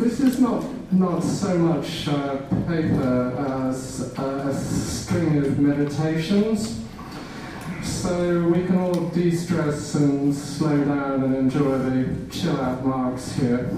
this 0.00 0.20
is 0.20 0.40
not, 0.40 0.64
not 0.92 1.22
so 1.22 1.58
much 1.58 2.08
uh, 2.08 2.38
paper 2.66 3.34
as 3.60 4.00
a 4.18 4.54
string 4.54 5.36
of 5.44 5.58
meditations. 5.58 6.82
So 7.82 8.48
we 8.48 8.64
can 8.64 8.78
all 8.78 9.08
de 9.10 9.30
stress 9.30 9.94
and 9.96 10.34
slow 10.34 10.84
down 10.84 11.24
and 11.24 11.36
enjoy 11.36 11.78
the 11.78 12.30
chill 12.30 12.58
out 12.58 12.84
Marx 12.84 13.32
here. 13.32 13.68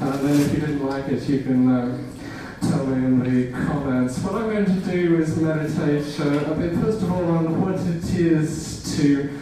and 0.00 0.14
then 0.20 0.40
if 0.40 0.54
you 0.54 0.60
didn't 0.60 0.86
like 0.86 1.08
it, 1.08 1.28
you 1.28 1.42
can 1.42 1.68
uh, 1.68 1.98
tell 2.60 2.86
me 2.86 3.04
in 3.04 3.18
the 3.18 3.52
comments. 3.66 4.20
What 4.20 4.36
I'm 4.36 4.48
going 4.48 4.66
to 4.66 4.92
do 4.92 5.16
is 5.16 5.36
meditate 5.38 6.20
uh, 6.20 6.52
a 6.52 6.54
bit, 6.54 6.74
first 6.76 7.02
of 7.02 7.10
all, 7.10 7.24
on 7.24 7.60
what 7.60 7.74
it 7.74 8.14
is 8.14 8.96
to 8.96 9.41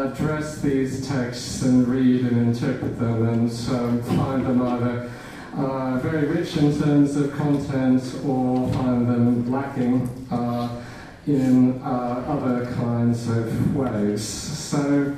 address 0.00 0.60
these 0.60 1.06
texts 1.06 1.62
and 1.62 1.86
read 1.86 2.24
and 2.24 2.54
interpret 2.54 2.98
them 2.98 3.28
and 3.28 3.50
um, 3.70 4.02
find 4.02 4.46
them 4.46 4.62
either 4.62 5.10
uh, 5.56 5.98
very 5.98 6.26
rich 6.26 6.56
in 6.56 6.78
terms 6.80 7.16
of 7.16 7.32
content 7.34 8.02
or 8.24 8.72
find 8.72 9.08
them 9.08 9.50
lacking 9.50 10.08
uh, 10.30 10.82
in 11.26 11.80
uh, 11.82 12.24
other 12.26 12.66
kinds 12.74 13.28
of 13.28 13.76
ways. 13.76 14.22
So 14.24 15.14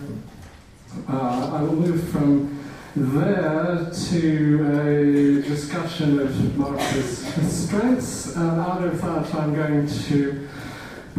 uh, 1.09 1.51
I 1.53 1.63
will 1.63 1.77
move 1.77 2.09
from 2.11 2.65
there 2.97 3.91
to 4.11 4.81
a 4.89 5.43
discussion 5.43 6.21
of 6.21 6.57
Marx's 6.57 7.19
strengths, 7.67 8.37
and 8.37 8.61
out 8.61 8.85
of 8.85 9.01
that 9.03 9.35
I'm 9.35 9.55
going 9.55 9.87
to 9.87 10.49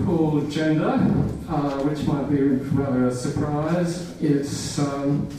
pull 0.04 0.41
gender, 0.49 0.99
uh, 1.49 1.80
which 1.84 2.05
might 2.05 2.30
be 2.30 2.41
rather 2.41 3.08
a 3.08 3.13
surprise. 3.13 4.20
It's 4.21 4.77
um, 4.80 5.30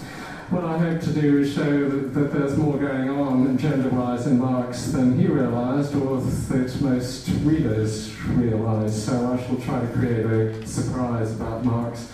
what 0.51 0.65
I 0.65 0.79
hope 0.79 1.01
to 1.03 1.13
do 1.13 1.39
is 1.39 1.55
show 1.55 1.89
that, 1.89 2.15
that 2.15 2.33
there's 2.33 2.57
more 2.57 2.79
going 2.79 3.11
on 3.11 3.59
gender-wise 3.59 4.27
in 4.27 4.39
Marx 4.39 4.87
than 4.87 5.19
he 5.19 5.27
realised, 5.27 5.95
or 5.97 6.21
that 6.21 6.81
most 6.81 7.29
readers 7.43 8.15
realise. 8.29 9.05
So 9.05 9.33
I 9.33 9.45
shall 9.45 9.57
try 9.57 9.81
to 9.81 9.89
create 9.89 10.25
a 10.25 10.67
surprise 10.67 11.33
about 11.35 11.65
Marx 11.65 12.11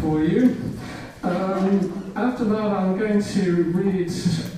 for 0.00 0.24
you. 0.24 0.56
Um, 1.22 2.12
after 2.14 2.44
that, 2.44 2.66
I'm 2.66 2.98
going 2.98 3.22
to 3.22 3.62
read 3.64 4.10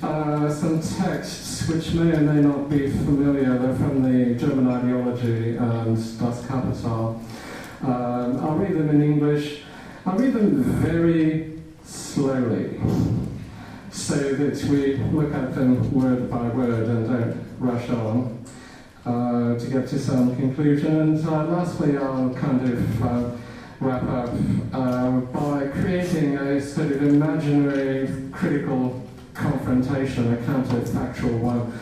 uh, 0.02 0.52
some 0.52 0.80
texts 0.80 1.68
which 1.68 1.92
may 1.92 2.12
or 2.12 2.20
may 2.20 2.40
not 2.40 2.68
be 2.68 2.90
familiar. 2.90 3.58
They're 3.58 3.74
from 3.74 4.02
the 4.02 4.34
German 4.34 4.68
ideology 4.68 5.56
and 5.56 5.96
Das 6.18 6.46
Kapital. 6.46 7.22
Um, 7.82 8.40
I'll 8.40 8.56
read 8.56 8.74
them 8.76 8.90
in 8.90 9.02
English. 9.02 9.62
I'll 10.04 10.18
read 10.18 10.32
them 10.32 10.62
very 10.62 11.60
slowly 11.84 12.80
so 13.90 14.14
that 14.14 14.64
we 14.64 14.96
look 14.96 15.34
at 15.34 15.54
them 15.54 15.92
word 15.92 16.30
by 16.30 16.48
word 16.48 16.88
and 16.88 17.06
don't 17.06 17.44
rush 17.58 17.88
on 17.90 18.44
uh, 19.04 19.58
to 19.58 19.66
get 19.66 19.88
to 19.88 19.98
some 19.98 20.36
conclusion. 20.36 21.24
Uh, 21.26 21.44
lastly, 21.46 21.96
I'll 21.96 22.32
kind 22.34 22.72
of 22.72 23.02
uh, 23.02 23.30
wrap 23.80 24.02
up 24.04 24.30
uh, 24.72 25.20
by 25.20 25.68
creating 25.68 26.36
a 26.36 26.60
sort 26.60 26.90
of 26.90 27.02
imaginary 27.18 28.08
critical 28.30 29.04
confrontation, 29.34 30.32
a 30.34 30.36
counterfactual 30.36 31.40
one 31.40 31.72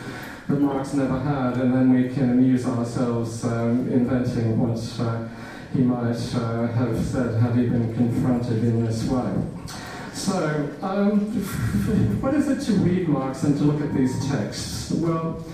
that 0.47 0.59
Marx 0.59 0.95
never 0.95 1.19
had, 1.19 1.57
and 1.57 1.73
then 1.73 1.93
we 1.93 2.09
can 2.09 2.31
amuse 2.31 2.65
ourselves 2.65 3.43
um, 3.43 3.87
inventing 3.91 4.57
what 4.57 4.79
uh, 4.99 5.27
he 5.73 5.81
might 5.81 6.17
uh, 6.35 6.67
have 6.73 6.97
said 7.05 7.39
had 7.39 7.55
he 7.55 7.67
been 7.67 7.93
confronted 7.93 8.63
in 8.63 8.83
this 8.83 9.07
way. 9.07 9.31
So, 10.13 10.69
um, 10.81 11.19
what 12.21 12.33
is 12.33 12.47
it 12.47 12.61
to 12.65 12.71
read 12.79 13.07
Marx 13.07 13.43
and 13.43 13.55
to 13.57 13.63
look 13.63 13.81
at 13.81 13.93
these 13.93 14.27
texts? 14.27 14.91
Well, 14.91 15.45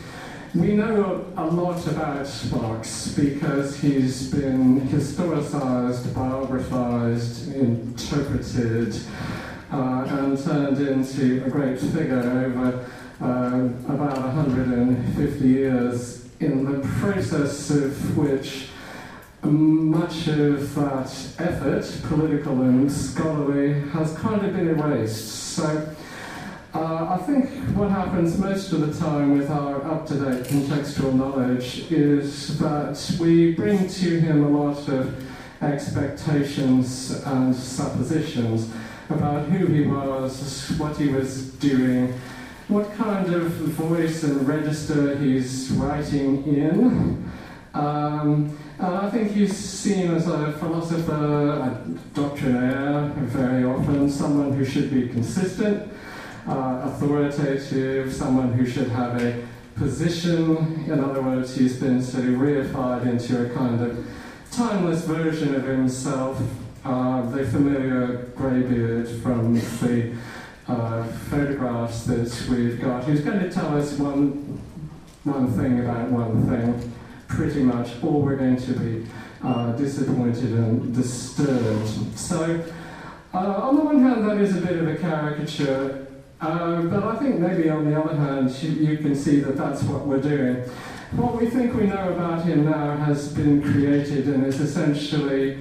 we 0.55 0.75
know 0.75 1.25
a 1.35 1.45
lot 1.45 1.85
about 1.87 2.29
Marx 2.51 3.07
because 3.17 3.75
he's 3.75 4.31
been 4.31 4.81
historicized, 4.88 6.03
biographized, 6.13 7.53
interpreted, 7.53 8.95
and 9.73 10.44
turned 10.44 10.79
into 10.79 11.44
a 11.45 11.50
great 11.50 11.79
figure 11.79 12.19
over 12.19 12.89
uh, 13.22 13.94
about 13.94 14.17
150 14.17 15.47
years, 15.47 16.25
in 16.39 16.66
the 16.66 16.88
process 17.00 17.69
of 17.69 18.17
which 18.17 18.67
much 19.44 20.28
of 20.28 20.75
that 20.75 21.11
effort, 21.39 22.01
political 22.07 22.61
and 22.61 22.91
scholarly, 22.91 23.73
has 23.89 24.16
kind 24.17 24.45
of 24.45 24.53
been 24.53 24.69
erased. 24.69 25.56
So 25.56 25.95
uh, 26.73 27.07
I 27.09 27.17
think 27.25 27.50
what 27.75 27.90
happens 27.90 28.38
most 28.38 28.72
of 28.72 28.81
the 28.81 29.00
time 29.00 29.38
with 29.38 29.50
our 29.50 29.84
up-to-date 29.85 30.45
contextual 30.45 31.13
knowledge 31.13 31.91
is 31.91 32.57
that 32.59 33.17
we 33.19 33.53
bring 33.53 33.88
to 33.88 34.19
him 34.19 34.44
a 34.44 34.50
lot 34.50 34.88
of 34.88 35.23
expectations 35.61 37.22
and 37.25 37.55
suppositions 37.55 38.72
about 39.09 39.47
who 39.47 39.68
he 39.68 39.81
was, 39.81 40.69
what 40.78 40.97
he 40.97 41.08
was 41.09 41.52
doing, 41.53 42.14
what 42.68 42.94
kind 42.96 43.34
of 43.34 43.47
voice 43.52 44.24
and 44.24 44.47
register 44.47 45.18
he's 45.18 45.72
writing 45.72 46.44
in. 46.46 47.31
Um, 47.74 48.58
and 48.80 48.96
I 48.96 49.09
think 49.09 49.31
he's 49.31 49.56
seen 49.56 50.12
as 50.12 50.28
a 50.28 50.53
philosopher, 50.53 51.14
a 51.14 51.86
doctrinaire 52.14 53.12
very 53.18 53.64
often, 53.64 54.09
someone 54.09 54.53
who 54.53 54.66
should 54.66 54.91
be 54.91 55.08
consistent, 55.09 55.91
uh, 56.47 56.81
authoritative, 56.85 58.14
someone 58.14 58.53
who 58.53 58.66
should 58.66 58.90
have 58.90 59.22
a 59.22 59.46
position. 59.75 60.85
In 60.88 61.03
other 61.03 61.22
words, 61.22 61.56
he's 61.56 61.80
been 61.80 62.02
sort 62.02 62.25
of 62.25 62.31
reified 62.31 63.06
into 63.08 63.46
a 63.46 63.56
kind 63.56 63.81
of 63.81 64.06
timeless 64.52 65.06
version 65.06 65.56
of 65.56 65.64
himself. 65.64 66.41
Uh, 66.83 67.29
the 67.29 67.45
familiar 67.45 68.29
greybeard 68.35 69.07
from 69.21 69.53
the 69.53 70.13
uh, 70.67 71.03
photographs 71.29 72.03
that 72.03 72.47
we've 72.49 72.81
got. 72.81 73.05
He's 73.05 73.21
going 73.21 73.39
to 73.39 73.49
tell 73.49 73.77
us 73.77 73.97
one, 73.97 74.59
one 75.23 75.51
thing 75.53 75.79
about 75.79 76.09
one 76.09 76.47
thing, 76.49 76.91
pretty 77.27 77.63
much, 77.63 77.91
or 78.03 78.22
we're 78.22 78.35
going 78.35 78.57
to 78.57 78.73
be 78.73 79.05
uh, 79.43 79.72
disappointed 79.73 80.51
and 80.51 80.93
disturbed. 80.93 82.17
So, 82.19 82.63
uh, 83.33 83.38
on 83.38 83.75
the 83.77 83.81
one 83.81 84.01
hand, 84.01 84.29
that 84.29 84.38
is 84.38 84.57
a 84.57 84.61
bit 84.61 84.77
of 84.77 84.88
a 84.88 84.97
caricature 84.97 86.03
um, 86.43 86.89
but 86.89 87.03
I 87.03 87.16
think 87.16 87.39
maybe 87.39 87.69
on 87.69 87.89
the 87.89 87.97
other 87.97 88.17
hand, 88.17 88.51
you, 88.61 88.72
you, 88.72 88.97
can 88.97 89.16
see 89.16 89.39
that 89.39 89.55
that's 89.55 89.81
what 89.83 90.05
we're 90.05 90.19
doing. 90.19 90.57
What 91.13 91.39
we 91.39 91.49
think 91.49 91.73
we 91.73 91.85
know 91.85 92.11
about 92.11 92.43
him 92.43 92.66
now 92.66 92.97
has 92.97 93.31
been 93.31 93.61
created 93.61 94.27
and 94.27 94.45
is 94.45 94.59
essentially 94.59 95.57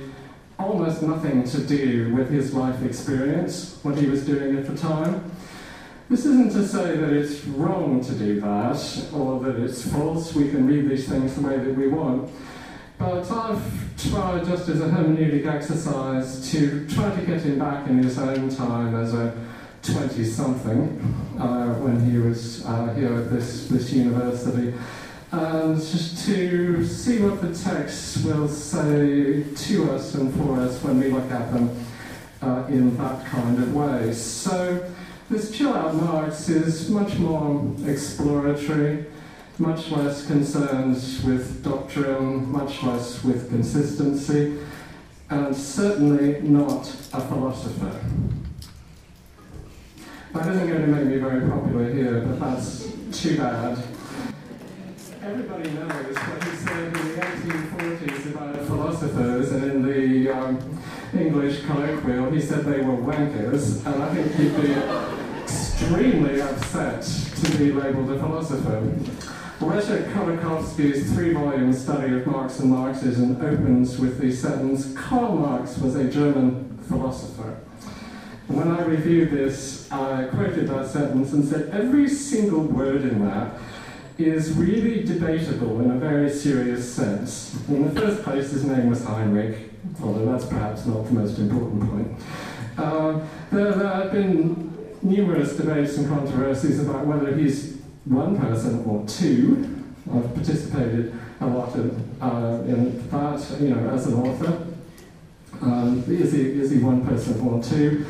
almost 0.63 1.03
nothing 1.03 1.45
to 1.45 1.59
do 1.59 2.15
with 2.15 2.31
his 2.31 2.55
life 2.55 2.83
experience, 2.85 3.79
what 3.83 3.99
he 3.99 4.07
was 4.07 4.25
doing 4.25 4.57
at 4.57 4.67
the 4.67 4.77
time. 4.77 5.31
This 6.09 6.27
isn't 6.27 6.53
to 6.53 6.67
say 6.67 6.97
that 6.97 7.11
it's 7.11 7.45
wrong 7.45 8.05
to 8.05 8.13
do 8.13 8.41
that 8.41 9.09
or 9.15 9.41
that 9.41 9.57
it's 9.57 9.91
false. 9.91 10.35
We 10.35 10.51
can 10.51 10.67
read 10.67 10.89
these 10.89 11.09
things 11.09 11.35
the 11.35 11.41
way 11.41 11.59
that 11.59 11.75
we 11.75 11.89
want. 11.89 12.31
But 12.99 13.31
I've 13.31 14.11
tried, 14.11 14.45
just 14.45 14.69
as 14.69 14.81
a 14.81 14.89
hermeneutic 14.89 15.47
exercise, 15.47 16.51
to 16.53 16.87
try 16.89 17.15
to 17.17 17.27
get 17.27 17.43
him 17.43 17.59
back 17.59 17.89
in 17.89 18.03
his 18.03 18.19
own 18.19 18.49
time 18.55 18.95
as 18.95 19.15
a 19.15 19.35
20 19.83 20.25
something 20.25 21.01
uh, 21.41 21.75
when 21.75 22.09
he 22.09 22.19
was 22.19 22.65
uh, 22.65 22.95
here 22.95 23.13
at 23.15 23.31
this, 23.31 23.67
this 23.69 23.93
university. 23.93 24.75
And 25.33 25.81
just 25.81 26.27
to 26.27 26.85
see 26.87 27.19
what 27.21 27.41
the 27.41 27.55
text 27.55 28.23
will 28.23 28.49
say 28.49 29.45
to 29.45 29.91
us 29.93 30.15
and 30.15 30.33
for 30.35 30.61
us 30.61 30.83
when 30.83 31.01
we 31.01 31.09
look 31.09 31.31
at 31.31 31.51
them 31.51 31.75
uh, 32.43 32.65
in 32.69 32.95
that 32.99 33.25
kind 33.25 33.57
of 33.63 33.75
way. 33.75 34.13
So, 34.13 34.93
this 35.31 35.51
chill 35.51 35.73
out 35.73 35.95
Marx 35.95 36.51
is 36.51 36.91
much 36.91 37.17
more 37.17 37.75
exploratory, 37.87 39.07
much 39.59 39.91
less 39.91 40.27
concerned 40.27 40.97
with 41.25 41.65
doctrine, 41.65 42.53
much 42.53 42.83
less 42.83 43.25
with 43.25 43.49
consistency, 43.49 44.59
and 45.31 45.57
certainly 45.57 46.43
not 46.43 46.87
a 47.15 47.21
philosopher. 47.23 47.99
That 50.35 50.49
isn't 50.49 50.69
going 50.69 50.83
to 50.83 50.89
make 50.89 51.07
me 51.07 51.17
very 51.17 51.49
popular 51.49 51.91
here, 51.91 52.21
but 52.21 52.39
that's 52.39 52.93
too 53.13 53.39
bad. 53.39 53.83
Everybody 55.25 55.71
knows 55.71 56.17
what 56.17 56.43
he 56.43 56.57
said 56.57 56.87
in 56.87 56.93
the 56.95 56.99
1840s 56.99 58.35
about 58.35 58.57
philosophers, 58.67 59.53
and 59.53 59.65
in 59.71 59.83
the 59.87 60.31
um, 60.33 60.81
English 61.17 61.65
colloquial, 61.65 62.33
he 62.33 62.41
said 62.41 62.65
they 62.65 62.81
were 62.81 62.97
wankers, 62.97 63.87
and 63.87 64.03
I 64.03 64.13
think 64.13 64.35
he'd 64.35 64.61
be 64.61 64.73
extremely 65.45 66.43
upset 66.43 67.03
to 67.03 67.57
be 67.57 67.71
labelled 67.71 68.11
a 68.11 68.19
philosopher. 68.19 68.81
Leszek 69.61 70.13
Kolakowski's 70.13 71.13
three-volume 71.13 71.73
study 71.73 72.15
of 72.15 72.27
Marx 72.27 72.59
and 72.59 72.73
Marxism 72.73 73.41
opens 73.41 74.01
with 74.01 74.19
the 74.19 74.33
sentence, 74.33 74.93
Karl 74.95 75.37
Marx 75.37 75.79
was 75.79 75.95
a 75.95 76.11
German 76.11 76.79
philosopher. 76.89 77.61
When 78.49 78.67
I 78.73 78.83
reviewed 78.83 79.31
this, 79.31 79.91
I 79.93 80.25
quoted 80.25 80.67
that 80.67 80.89
sentence 80.89 81.33
and 81.33 81.45
said 81.45 81.71
every 81.71 82.09
single 82.09 82.63
word 82.63 83.03
in 83.03 83.25
that 83.25 83.57
is 84.19 84.53
really 84.53 85.03
debatable 85.05 85.81
in 85.81 85.91
a 85.91 85.99
very 85.99 86.31
serious 86.31 86.93
sense. 86.93 87.57
In 87.69 87.93
the 87.93 88.01
first 88.01 88.23
place, 88.23 88.51
his 88.51 88.65
name 88.65 88.91
was 88.91 89.05
Heinrich, 89.05 89.71
although 90.03 90.31
that's 90.31 90.47
perhaps 90.47 90.87
not 90.87 91.05
the 91.07 91.13
most 91.13 91.39
important 91.39 91.91
point. 91.91 92.09
Uh, 92.77 93.21
there, 93.51 93.73
there 93.73 93.89
have 93.89 94.13
been 94.13 94.73
numerous 95.03 95.57
debates 95.57 95.97
and 95.99 96.09
controversies 96.09 96.81
about 96.81 97.07
whether 97.07 97.37
he's 97.37 97.79
one 98.05 98.39
person 98.39 98.85
or 98.85 99.07
two. 99.07 99.85
I've 100.13 100.35
participated 100.35 101.15
a 101.41 101.47
lot 101.47 101.75
in, 101.75 101.91
uh, 102.21 102.63
in 102.67 103.09
that, 103.11 103.61
you 103.61 103.71
know, 103.71 103.91
as 103.91 104.07
an 104.07 104.15
author. 104.15 104.67
Um, 105.61 106.05
is, 106.09 106.33
he, 106.33 106.41
is 106.41 106.71
he 106.71 106.79
one 106.79 107.07
person 107.07 107.41
or 107.41 107.63
two? 107.63 108.07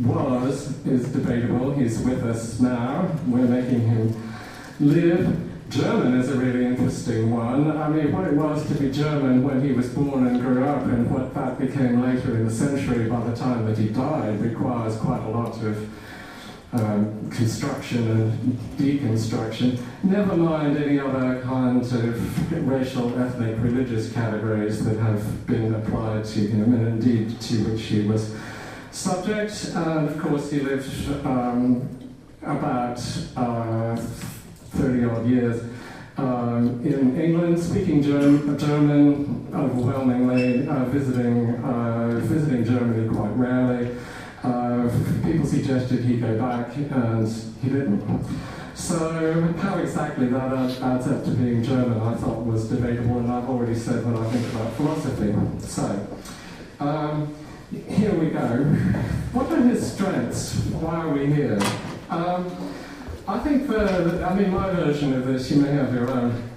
Was 0.00 0.74
is 0.86 1.12
debatable. 1.12 1.74
He's 1.74 2.00
with 2.00 2.24
us 2.24 2.58
now. 2.60 3.10
We're 3.26 3.46
making 3.46 3.82
him 3.82 4.31
live. 4.82 5.70
German 5.70 6.20
is 6.20 6.28
a 6.28 6.36
really 6.36 6.66
interesting 6.66 7.30
one. 7.30 7.70
I 7.70 7.88
mean, 7.88 8.12
what 8.12 8.26
it 8.26 8.34
was 8.34 8.66
to 8.66 8.74
be 8.74 8.90
German 8.90 9.42
when 9.42 9.62
he 9.64 9.72
was 9.72 9.88
born 9.88 10.26
and 10.26 10.40
grew 10.40 10.64
up, 10.64 10.84
and 10.84 11.10
what 11.10 11.32
that 11.34 11.58
became 11.58 12.02
later 12.02 12.36
in 12.36 12.44
the 12.44 12.52
century 12.52 13.08
by 13.08 13.24
the 13.24 13.34
time 13.34 13.64
that 13.66 13.78
he 13.78 13.88
died, 13.88 14.40
requires 14.40 14.96
quite 14.96 15.22
a 15.22 15.28
lot 15.30 15.54
of 15.62 15.88
um, 16.74 17.30
construction 17.30 18.10
and 18.10 18.58
deconstruction. 18.76 19.80
Never 20.02 20.36
mind 20.36 20.76
any 20.76 20.98
other 20.98 21.40
kinds 21.42 21.92
of 21.94 22.68
racial, 22.68 23.18
ethnic, 23.18 23.56
religious 23.60 24.12
categories 24.12 24.84
that 24.84 24.98
have 24.98 25.46
been 25.46 25.74
applied 25.74 26.24
to 26.26 26.40
him, 26.40 26.74
and 26.74 26.86
indeed 26.88 27.40
to 27.40 27.54
which 27.64 27.82
he 27.84 28.02
was 28.02 28.34
subject. 28.90 29.70
And 29.74 30.08
of 30.08 30.18
course, 30.18 30.50
he 30.50 30.60
lived 30.60 31.08
um, 31.24 31.88
about 32.42 33.00
uh, 33.36 33.96
30 34.76 35.04
odd 35.04 35.26
years 35.26 35.62
um, 36.16 36.84
in 36.84 37.18
England, 37.20 37.58
speaking 37.58 38.02
German, 38.02 38.58
German 38.58 39.48
overwhelmingly, 39.54 40.68
uh, 40.68 40.84
visiting, 40.86 41.54
uh, 41.64 42.20
visiting 42.22 42.64
Germany 42.64 43.08
quite 43.08 43.30
rarely. 43.30 43.96
Uh, 44.42 44.90
people 45.24 45.46
suggested 45.46 46.04
he 46.04 46.16
go 46.18 46.38
back, 46.38 46.76
and 46.76 47.28
he 47.62 47.68
didn't. 47.68 48.26
So 48.74 49.52
how 49.58 49.78
exactly 49.78 50.26
that 50.26 50.52
adds 50.52 51.06
up 51.06 51.24
to 51.24 51.30
being 51.30 51.62
German, 51.62 52.00
I 52.00 52.14
thought 52.14 52.44
was 52.44 52.68
debatable, 52.68 53.18
and 53.18 53.30
I've 53.30 53.48
already 53.48 53.74
said 53.74 54.04
what 54.04 54.20
I 54.20 54.30
think 54.30 54.52
about 54.52 54.72
philosophy. 54.74 55.34
So 55.60 56.06
um, 56.80 57.34
here 57.70 58.14
we 58.14 58.30
go. 58.30 58.64
What 59.32 59.50
are 59.52 59.62
his 59.62 59.92
strengths? 59.92 60.56
Why 60.72 60.96
are 60.96 61.10
we 61.10 61.26
here? 61.26 61.58
Um, 62.10 62.71
I 63.32 63.38
think 63.38 63.66
the, 63.66 64.22
I 64.26 64.34
mean, 64.34 64.50
my 64.50 64.70
version 64.72 65.14
of 65.14 65.26
this, 65.26 65.50
you 65.50 65.62
may 65.62 65.72
have 65.72 65.94
your 65.94 66.10
own, 66.10 66.50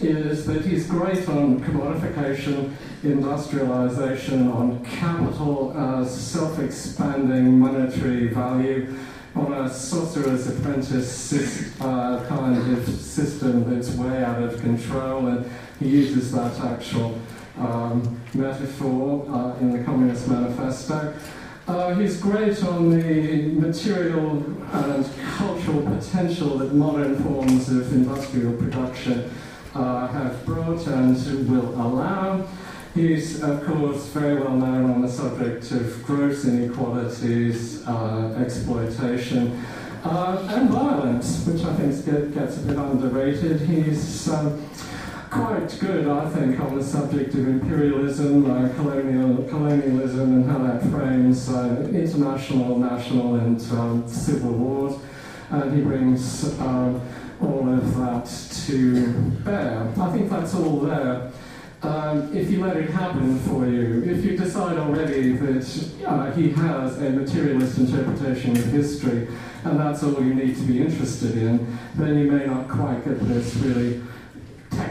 is 0.00 0.44
that 0.46 0.64
he's 0.64 0.88
great 0.88 1.28
on 1.28 1.60
commodification, 1.60 2.74
industrialization, 3.04 4.48
on 4.48 4.84
capital 4.84 5.72
as 5.78 6.12
self 6.12 6.58
expanding 6.58 7.60
monetary 7.60 8.26
value, 8.26 8.98
on 9.36 9.52
a 9.52 9.72
sorcerer's 9.72 10.48
apprentice 10.48 11.80
uh, 11.80 12.26
kind 12.28 12.56
of 12.56 12.88
system 12.88 13.72
that's 13.72 13.94
way 13.94 14.24
out 14.24 14.42
of 14.42 14.60
control, 14.60 15.28
and 15.28 15.48
he 15.78 15.90
uses 15.90 16.32
that 16.32 16.58
actual 16.58 17.16
um, 17.56 18.20
metaphor 18.34 19.24
uh, 19.30 19.56
in 19.60 19.70
the 19.70 19.84
Communist 19.84 20.26
Manifesto. 20.26 21.14
Uh, 21.68 21.94
he's 21.96 22.18
great 22.18 22.64
on 22.64 22.88
the 22.88 23.48
material 23.60 24.42
and 24.72 25.06
cultural 25.36 25.82
potential 25.82 26.56
that 26.56 26.72
modern 26.72 27.22
forms 27.22 27.68
of 27.68 27.92
industrial 27.92 28.54
production 28.54 29.30
uh, 29.74 30.06
have 30.06 30.46
brought 30.46 30.86
and 30.86 31.14
will 31.46 31.68
allow. 31.74 32.42
He's, 32.94 33.42
of 33.42 33.66
course, 33.66 34.06
very 34.06 34.40
well 34.40 34.56
known 34.56 34.90
on 34.90 35.02
the 35.02 35.10
subject 35.10 35.70
of 35.72 36.02
gross 36.04 36.46
inequalities, 36.46 37.86
uh, 37.86 38.34
exploitation, 38.42 39.62
uh, 40.04 40.48
and 40.50 40.70
violence, 40.70 41.44
which 41.46 41.62
I 41.64 41.74
think 41.74 42.34
gets 42.34 42.56
a 42.56 42.60
bit 42.60 42.78
underrated. 42.78 43.60
He's 43.60 44.30
um, 44.30 44.58
quite 45.30 45.76
good, 45.80 46.08
I 46.08 46.28
think, 46.30 46.60
on 46.60 46.76
the 46.76 46.84
subject 46.84 47.34
of 47.34 47.48
imperialism, 47.48 48.50
uh, 48.50 48.68
colonial, 48.74 49.42
colonialism, 49.44 50.32
and 50.32 50.50
how 50.50 50.58
that 50.58 50.82
frames 50.90 51.48
uh, 51.50 51.88
international, 51.92 52.78
national, 52.78 53.36
and 53.36 53.60
um, 53.72 54.08
civil 54.08 54.52
wars. 54.52 55.00
And 55.50 55.74
he 55.74 55.82
brings 55.82 56.58
uh, 56.58 57.00
all 57.40 57.68
of 57.68 57.96
that 57.96 58.26
to 58.66 59.12
bear. 59.44 59.92
I 59.98 60.12
think 60.12 60.30
that's 60.30 60.54
all 60.54 60.80
there. 60.80 61.30
Um, 61.80 62.36
if 62.36 62.50
you 62.50 62.60
let 62.60 62.76
it 62.76 62.90
happen 62.90 63.38
for 63.40 63.66
you, 63.66 64.02
if 64.04 64.24
you 64.24 64.36
decide 64.36 64.78
already 64.78 65.32
that 65.32 65.90
uh, 66.06 66.32
he 66.32 66.50
has 66.50 67.00
a 67.00 67.10
materialist 67.10 67.78
interpretation 67.78 68.56
of 68.56 68.64
history, 68.64 69.28
and 69.64 69.78
that's 69.78 70.02
all 70.02 70.22
you 70.24 70.34
need 70.34 70.56
to 70.56 70.62
be 70.62 70.80
interested 70.80 71.36
in, 71.36 71.78
then 71.94 72.18
you 72.18 72.30
may 72.30 72.46
not 72.46 72.68
quite 72.68 73.04
get 73.04 73.20
this 73.28 73.54
really 73.56 74.02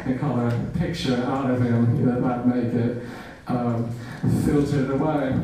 technicolor 0.08 0.80
picture 0.80 1.16
out 1.26 1.50
of 1.50 1.62
him 1.62 2.06
that 2.06 2.22
that 2.22 2.48
may 2.48 2.62
get 2.70 3.04
um, 3.48 3.90
filtered 4.46 4.90
away. 4.92 5.40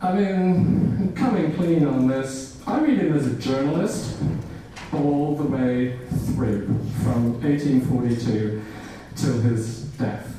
I 0.00 0.12
mean, 0.12 1.12
coming 1.14 1.54
clean 1.54 1.86
on 1.86 2.06
this, 2.06 2.60
I 2.66 2.80
read 2.80 2.98
him 2.98 3.16
as 3.16 3.26
a 3.26 3.34
journalist 3.36 4.18
all 4.92 5.36
the 5.36 5.44
way 5.44 5.98
through, 6.26 6.66
from 7.02 7.40
1842 7.42 8.62
till 9.16 9.40
his 9.40 9.84
death. 9.98 10.34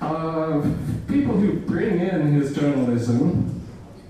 Uh, 0.00 0.60
people 1.08 1.34
who 1.36 1.60
bring 1.60 2.00
in 2.00 2.32
his 2.32 2.54
journalism 2.54 3.62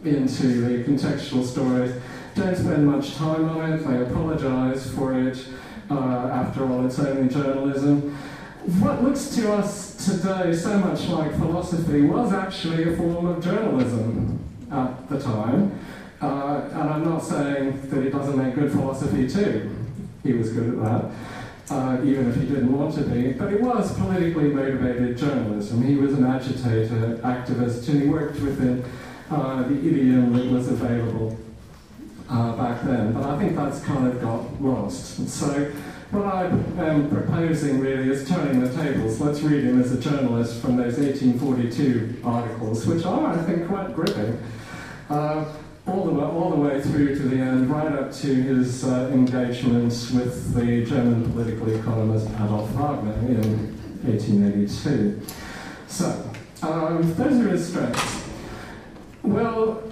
into 0.05 0.61
the 0.63 0.85
contextual 0.85 1.45
stories 1.45 1.95
don't 2.35 2.57
spend 2.57 2.87
much 2.87 3.15
time 3.15 3.49
on 3.49 3.73
it, 3.73 3.87
they 3.87 4.03
apologize 4.03 4.91
for 4.91 5.17
it. 5.19 5.47
Uh, 5.91 6.29
after 6.33 6.67
all, 6.67 6.85
it's 6.87 6.99
only 6.99 7.33
journalism. 7.33 8.17
What 8.65 9.03
looks 9.03 9.29
to 9.37 9.53
us 9.53 9.95
today 10.07 10.55
so 10.55 10.79
much 10.79 11.07
like 11.09 11.33
philosophy 11.37 12.01
was 12.01 12.33
actually 12.33 12.95
a 12.95 12.97
form 12.97 13.27
of 13.27 13.45
journalism 13.45 14.43
at 14.73 15.07
the 15.11 15.21
time. 15.21 15.79
Uh, 16.19 16.71
and 16.73 16.89
I'm 16.89 17.05
not 17.05 17.19
saying 17.23 17.91
that 17.91 18.03
he 18.03 18.09
doesn't 18.09 18.39
make 18.39 18.55
good 18.55 18.73
philosophy 18.73 19.29
too. 19.29 19.71
He 20.23 20.33
was 20.33 20.51
good 20.55 20.79
at 20.79 20.83
that, 20.83 21.75
uh, 21.75 22.01
even 22.05 22.31
if 22.31 22.37
he 22.37 22.47
didn't 22.47 22.73
want 22.73 22.95
to 22.95 23.03
be. 23.03 23.35
But 23.35 23.53
it 23.53 23.61
was 23.61 23.99
politically 23.99 24.49
motivated 24.49 25.19
journalism. 25.19 25.83
He 25.83 25.97
was 25.97 26.15
an 26.15 26.25
agitator, 26.25 27.19
activist, 27.23 27.87
and 27.91 28.01
he 28.01 28.09
worked 28.09 28.41
within 28.41 28.83
uh, 29.31 29.65
the 29.65 29.77
idiom 29.77 30.33
that 30.33 30.47
was 30.47 30.69
available 30.69 31.39
uh, 32.31 32.57
back 32.57 32.83
then. 32.85 33.13
But 33.13 33.25
I 33.25 33.39
think 33.39 33.57
that's 33.57 33.81
kind 33.81 34.07
of 34.07 34.23
got 34.23 34.63
lost. 34.63 35.29
So 35.29 35.71
what 36.15 36.27
I 36.27 36.45
am 36.87 37.11
proposing 37.11 37.81
really 37.81 38.09
is 38.09 38.29
turning 38.29 38.61
the 38.61 38.73
tables. 38.73 39.21
Let's 39.21 39.41
read 39.41 39.65
him 39.65 39.81
as 39.81 39.91
a 39.91 40.01
journalist 40.01 40.61
from 40.61 40.77
those 40.77 40.97
1842 40.97 42.21
articles, 42.25 42.87
which 42.87 43.05
are, 43.05 43.27
I 43.27 43.43
think, 43.43 43.67
quite 43.67 43.95
gripping. 43.95 44.41
Uh, 45.11 45.45
all 45.87 46.05
the, 46.05 46.13
way, 46.13 46.25
all 46.25 46.51
the 46.51 46.57
way 46.57 46.81
through 46.81 47.17
to 47.17 47.23
the 47.23 47.37
end, 47.37 47.69
right 47.69 47.93
up 47.93 48.13
to 48.13 48.35
his 48.35 48.85
uh, 48.85 49.11
engagements 49.13 50.13
with 50.13 50.55
the 50.55 50.85
German 50.85 51.31
political 51.33 51.69
economist 51.75 52.29
Adolf 52.31 52.71
Wagner 52.71 53.13
in 53.29 53.77
1882. 54.05 55.21
So, 55.89 56.31
um, 56.63 57.13
those 57.15 57.41
are 57.41 57.49
his 57.49 57.69
strengths. 57.69 58.25
Well, 59.23 59.83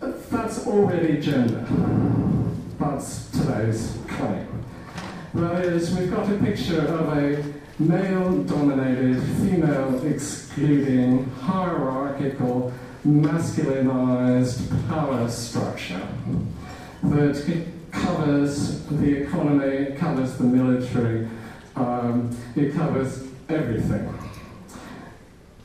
that's 0.00 0.66
already 0.66 1.20
gender. 1.20 1.66
That's 2.78 3.30
today's 3.30 3.96
claim. 4.08 4.65
Is, 5.36 5.94
we've 5.94 6.10
got 6.10 6.32
a 6.32 6.36
picture 6.38 6.80
of 6.80 7.18
a 7.18 7.44
male-dominated, 7.78 9.22
female-excluding, 9.42 11.30
hierarchical, 11.32 12.72
masculinized 13.06 14.88
power 14.88 15.28
structure 15.28 16.08
that 17.02 17.66
covers 17.90 18.82
the 18.86 19.24
economy, 19.24 19.66
it 19.66 19.98
covers 19.98 20.38
the 20.38 20.44
military, 20.44 21.28
um, 21.76 22.34
it 22.56 22.72
covers 22.72 23.28
everything. 23.50 24.18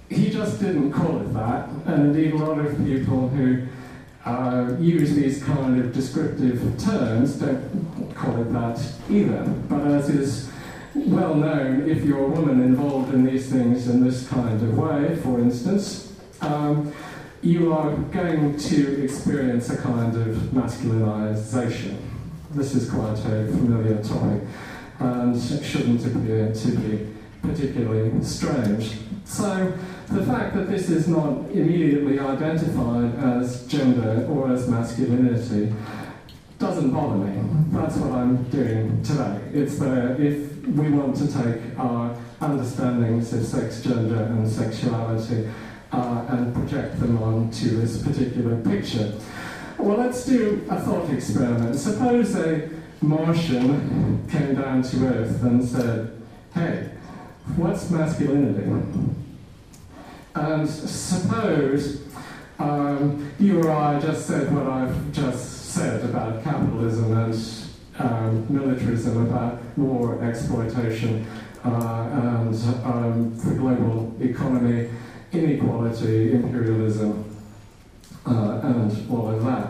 He 0.09 0.29
just 0.29 0.59
didn't 0.59 0.91
call 0.91 1.21
it 1.21 1.33
that, 1.33 1.69
and 1.85 2.13
indeed 2.13 2.33
a 2.33 2.37
lot 2.37 2.59
of 2.59 2.77
people 2.85 3.29
who 3.29 3.67
uh, 4.25 4.75
use 4.79 5.15
these 5.15 5.43
kind 5.43 5.79
of 5.79 5.93
descriptive 5.93 6.61
terms 6.77 7.35
don't 7.35 8.13
call 8.15 8.39
it 8.41 8.53
that 8.53 8.79
either. 9.09 9.43
But 9.67 9.87
as 9.87 10.09
is 10.09 10.51
well 10.95 11.35
known, 11.35 11.89
if 11.89 12.03
you're 12.03 12.25
a 12.25 12.27
woman 12.27 12.61
involved 12.61 13.13
in 13.13 13.25
these 13.25 13.49
things 13.49 13.87
in 13.87 14.03
this 14.03 14.27
kind 14.27 14.61
of 14.61 14.77
way, 14.77 15.15
for 15.17 15.39
instance, 15.39 16.13
um, 16.41 16.93
you 17.41 17.73
are 17.73 17.95
going 17.95 18.57
to 18.57 19.03
experience 19.03 19.69
a 19.69 19.77
kind 19.77 20.15
of 20.15 20.35
masculinization. 20.53 21.97
This 22.51 22.75
is 22.75 22.89
quite 22.89 23.17
a 23.17 23.47
familiar 23.47 24.03
topic 24.03 24.43
and 24.99 25.41
shouldn't 25.63 26.05
appear 26.05 26.53
to 26.53 26.71
be 26.77 27.10
particularly 27.41 28.23
strange. 28.23 28.97
So 29.25 29.73
the 30.09 30.25
fact 30.25 30.55
that 30.55 30.69
this 30.69 30.89
is 30.89 31.07
not 31.07 31.49
immediately 31.51 32.19
identified 32.19 33.15
as 33.15 33.65
gender 33.67 34.27
or 34.29 34.51
as 34.51 34.67
masculinity 34.67 35.73
doesn't 36.59 36.91
bother 36.91 37.15
me. 37.15 37.41
That's 37.71 37.95
what 37.95 38.11
I'm 38.11 38.43
doing 38.49 39.01
today. 39.03 39.41
It's 39.53 39.79
there 39.79 40.19
if 40.21 40.65
we 40.67 40.89
want 40.89 41.15
to 41.17 41.27
take 41.27 41.79
our 41.79 42.15
understandings 42.39 43.33
of 43.33 43.45
sex, 43.45 43.81
gender, 43.81 44.23
and 44.23 44.47
sexuality 44.47 45.49
uh, 45.91 46.25
and 46.29 46.53
project 46.53 46.99
them 46.99 47.21
onto 47.21 47.81
this 47.81 48.01
particular 48.03 48.61
picture. 48.61 49.13
Well, 49.77 49.97
let's 49.97 50.25
do 50.25 50.65
a 50.69 50.79
thought 50.79 51.09
experiment. 51.09 51.75
Suppose 51.75 52.35
a 52.35 52.69
Martian 53.01 54.27
came 54.29 54.55
down 54.55 54.83
to 54.83 55.07
Earth 55.07 55.41
and 55.43 55.63
said, 55.63 56.11
hey, 56.53 56.91
what's 57.57 57.89
masculinity? 57.89 58.69
And 60.33 60.69
suppose 60.69 62.01
um, 62.59 63.31
you 63.39 63.61
or 63.61 63.71
I 63.71 63.99
just 63.99 64.27
said 64.27 64.53
what 64.53 64.67
I've 64.67 65.11
just 65.11 65.71
said 65.71 66.03
about 66.05 66.43
capitalism 66.43 67.17
and 67.17 67.33
um, 67.99 68.45
militarism, 68.49 69.27
about 69.27 69.59
war, 69.77 70.23
exploitation, 70.23 71.25
uh, 71.63 72.09
and 72.11 72.55
um, 72.85 73.37
the 73.37 73.55
global 73.55 74.15
economy, 74.19 74.89
inequality, 75.31 76.33
imperialism, 76.33 77.25
uh, 78.25 78.59
and 78.63 79.11
all 79.11 79.29
of 79.29 79.43
that. 79.43 79.67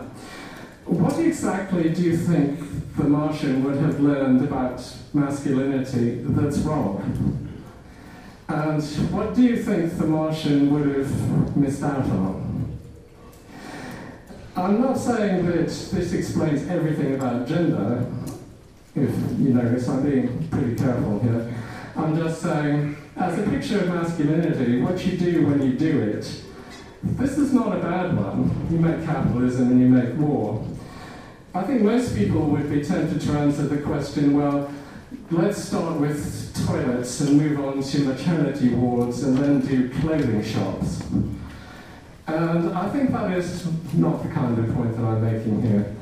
What 0.84 1.18
exactly 1.18 1.90
do 1.90 2.02
you 2.02 2.16
think 2.16 2.96
the 2.96 3.04
Martian 3.04 3.64
would 3.64 3.76
have 3.76 4.00
learned 4.00 4.42
about 4.42 4.82
masculinity 5.14 6.22
that's 6.24 6.58
wrong? 6.58 7.51
And 8.52 8.82
what 9.10 9.34
do 9.34 9.42
you 9.42 9.56
think 9.56 9.96
the 9.96 10.04
Martian 10.04 10.70
would 10.72 10.94
have 10.94 11.56
missed 11.56 11.82
out 11.82 12.04
on? 12.04 12.78
I'm 14.54 14.78
not 14.82 14.98
saying 14.98 15.46
that 15.46 15.68
this 15.68 16.12
explains 16.12 16.68
everything 16.68 17.14
about 17.14 17.48
gender, 17.48 18.06
if 18.94 19.10
you 19.38 19.54
notice, 19.54 19.88
I'm 19.88 20.02
being 20.02 20.48
pretty 20.48 20.74
careful 20.74 21.18
here. 21.20 21.54
I'm 21.96 22.14
just 22.14 22.42
saying, 22.42 22.94
as 23.16 23.38
a 23.38 23.42
picture 23.50 23.80
of 23.80 23.88
masculinity, 23.88 24.82
what 24.82 25.02
you 25.06 25.16
do 25.16 25.46
when 25.46 25.62
you 25.62 25.72
do 25.72 26.02
it, 26.02 26.42
this 27.02 27.38
is 27.38 27.54
not 27.54 27.74
a 27.74 27.80
bad 27.80 28.14
one. 28.14 28.68
You 28.70 28.78
make 28.78 29.02
capitalism 29.06 29.70
and 29.70 29.80
you 29.80 29.88
make 29.88 30.14
war. 30.18 30.62
I 31.54 31.62
think 31.62 31.80
most 31.80 32.14
people 32.14 32.42
would 32.42 32.68
be 32.68 32.84
tempted 32.84 33.22
to 33.22 33.32
answer 33.32 33.62
the 33.62 33.78
question, 33.78 34.36
well, 34.36 34.70
let's 35.30 35.56
start 35.56 35.98
with 35.98 36.51
toilets 36.66 37.20
and 37.20 37.38
move 37.38 37.60
on 37.60 37.82
to 37.82 37.98
maternity 38.00 38.70
wards 38.70 39.22
and 39.22 39.36
then 39.38 39.60
do 39.60 39.88
clothing 40.00 40.42
shops. 40.42 41.02
And 42.26 42.72
I 42.72 42.88
think 42.90 43.12
that 43.12 43.32
is 43.32 43.66
not 43.94 44.22
the 44.22 44.28
kind 44.28 44.58
of 44.58 44.74
point 44.74 44.96
that 44.96 45.04
I'm 45.04 45.22
making 45.24 45.62
here, 45.62 45.94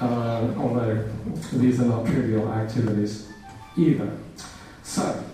uh, 0.00 0.54
although 0.58 1.08
these 1.54 1.80
are 1.80 1.86
not 1.86 2.06
trivial 2.06 2.52
activities 2.52 3.28
either. 3.76 4.16
So, 4.82 5.24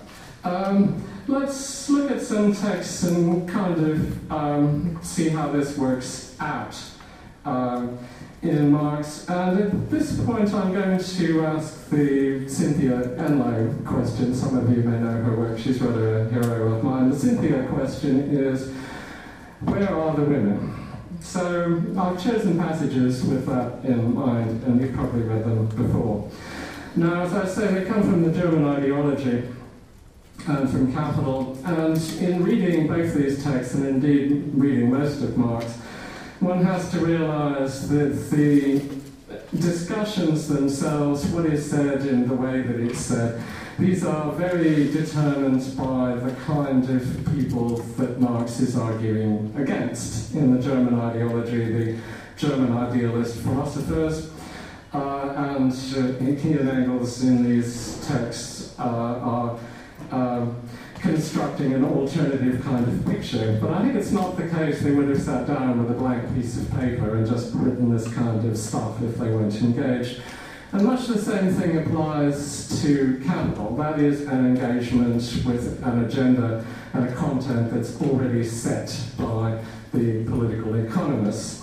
um, 0.44 1.02
let's 1.26 1.90
look 1.90 2.11
at 2.11 2.23
some 2.23 2.54
texts 2.54 3.02
and 3.02 3.49
kind 3.49 3.85
of 3.85 4.32
um, 4.32 4.99
see 5.02 5.28
how 5.28 5.50
this 5.52 5.76
works 5.76 6.37
out. 6.40 6.76
Um, 7.44 7.99
in 8.42 8.71
Marx. 8.71 9.28
And 9.28 9.59
at 9.59 9.90
this 9.90 10.18
point, 10.25 10.52
I'm 10.54 10.73
going 10.73 10.99
to 10.99 11.47
ask 11.47 11.88
the 11.90 12.49
Cynthia 12.49 13.00
Enloe 13.16 13.85
question. 13.85 14.35
Some 14.35 14.57
of 14.57 14.71
you 14.71 14.83
may 14.83 14.99
know 14.99 15.23
her 15.23 15.37
work, 15.37 15.59
she's 15.59 15.80
rather 15.80 16.21
a 16.21 16.30
hero 16.30 16.75
of 16.75 16.85
mine. 16.85 17.11
The 17.11 17.18
Cynthia 17.18 17.66
question 17.68 18.37
is 18.37 18.73
where 19.61 19.92
are 19.92 20.14
the 20.14 20.23
women? 20.23 20.87
So 21.21 21.83
I've 21.99 22.23
chosen 22.23 22.59
passages 22.59 23.25
with 23.25 23.47
that 23.47 23.85
in 23.85 24.14
mind, 24.14 24.62
and 24.64 24.80
you've 24.80 24.95
probably 24.95 25.23
read 25.23 25.45
them 25.45 25.66
before. 25.66 26.30
Now, 26.95 27.23
as 27.23 27.35
I 27.35 27.45
say, 27.47 27.75
they 27.75 27.85
come 27.85 28.02
from 28.02 28.23
the 28.23 28.33
German 28.38 28.64
ideology 28.64 29.49
and 30.47 30.71
from 30.71 30.92
Capital, 30.92 31.59
and 31.64 31.97
in 32.21 32.45
reading 32.45 32.87
both 32.87 33.14
these 33.14 33.42
texts, 33.42 33.75
and 33.75 33.87
indeed 33.87 34.50
reading 34.54 34.92
most 34.92 35.23
of 35.23 35.37
Marx, 35.37 35.78
one 36.40 36.62
has 36.64 36.90
to 36.92 37.00
realize 37.00 37.88
that 37.88 38.30
the 38.30 38.80
discussions 39.57 40.49
themselves, 40.49 41.26
what 41.26 41.47
is 41.47 41.68
said 41.68 42.07
in 42.07 42.28
the 42.28 42.35
way 42.35 42.62
that 42.62 42.78
it's 42.80 43.00
said, 43.00 43.42
these 43.78 44.04
are 44.04 44.33
very 44.33 44.90
determined 44.90 45.76
by 45.76 46.14
the 46.14 46.35
kind 46.45 46.88
of 46.90 47.35
people 47.35 47.76
that 47.97 48.21
Marx 48.21 48.61
is 48.61 48.76
arguing 48.76 49.52
against 49.57 50.35
in 50.35 50.57
the 50.57 50.62
German 50.62 50.99
ideology, 50.99 51.64
the 51.64 52.00
German 52.37 52.76
idealist 52.76 53.38
philosophers. 53.38 54.30
Uh, 54.92 55.35
and 55.37 55.73
uh, 55.97 56.25
Engels 56.25 57.23
in 57.23 57.45
these 57.45 58.07
texts 58.09 58.75
uh, 58.78 58.83
are 58.83 59.59
um, 60.11 60.57
constructing 61.00 61.73
an 61.75 61.85
alternative 61.85 62.62
kind 62.64 62.87
of 62.87 63.07
picture. 63.07 63.59
But 63.61 63.71
I 63.71 63.83
think 63.83 63.97
it's 63.97 64.12
not 64.12 64.37
the 64.37 64.49
case 64.49 64.81
they 64.81 64.93
would 64.93 65.09
have 65.09 65.21
sat 65.23 65.47
down 65.47 65.83
with 65.83 65.97
a 65.97 65.99
blank 65.99 66.35
piece 66.35 66.57
of 66.57 66.71
paper 66.73 67.17
and 67.17 67.26
just 67.26 67.55
written 67.55 67.95
this 67.95 68.12
kind 68.12 68.45
of 68.45 68.57
stuff 68.57 69.02
if 69.02 69.17
they 69.17 69.28
weren't 69.31 69.55
engaged. 69.57 70.21
And 70.73 70.85
much 70.85 71.07
the 71.07 71.19
same 71.19 71.50
thing 71.52 71.78
applies 71.78 72.83
to 72.83 73.23
capital. 73.25 73.75
That 73.76 73.99
is 73.99 74.23
an 74.23 74.47
engagement 74.47 75.23
with 75.47 75.83
an 75.83 76.05
agenda 76.05 76.64
and 76.93 77.09
a 77.09 77.14
content 77.14 77.73
that's 77.73 78.00
already 78.02 78.45
set 78.45 78.95
by 79.17 79.62
the 79.95 80.25
political 80.25 80.75
economists. 80.75 81.57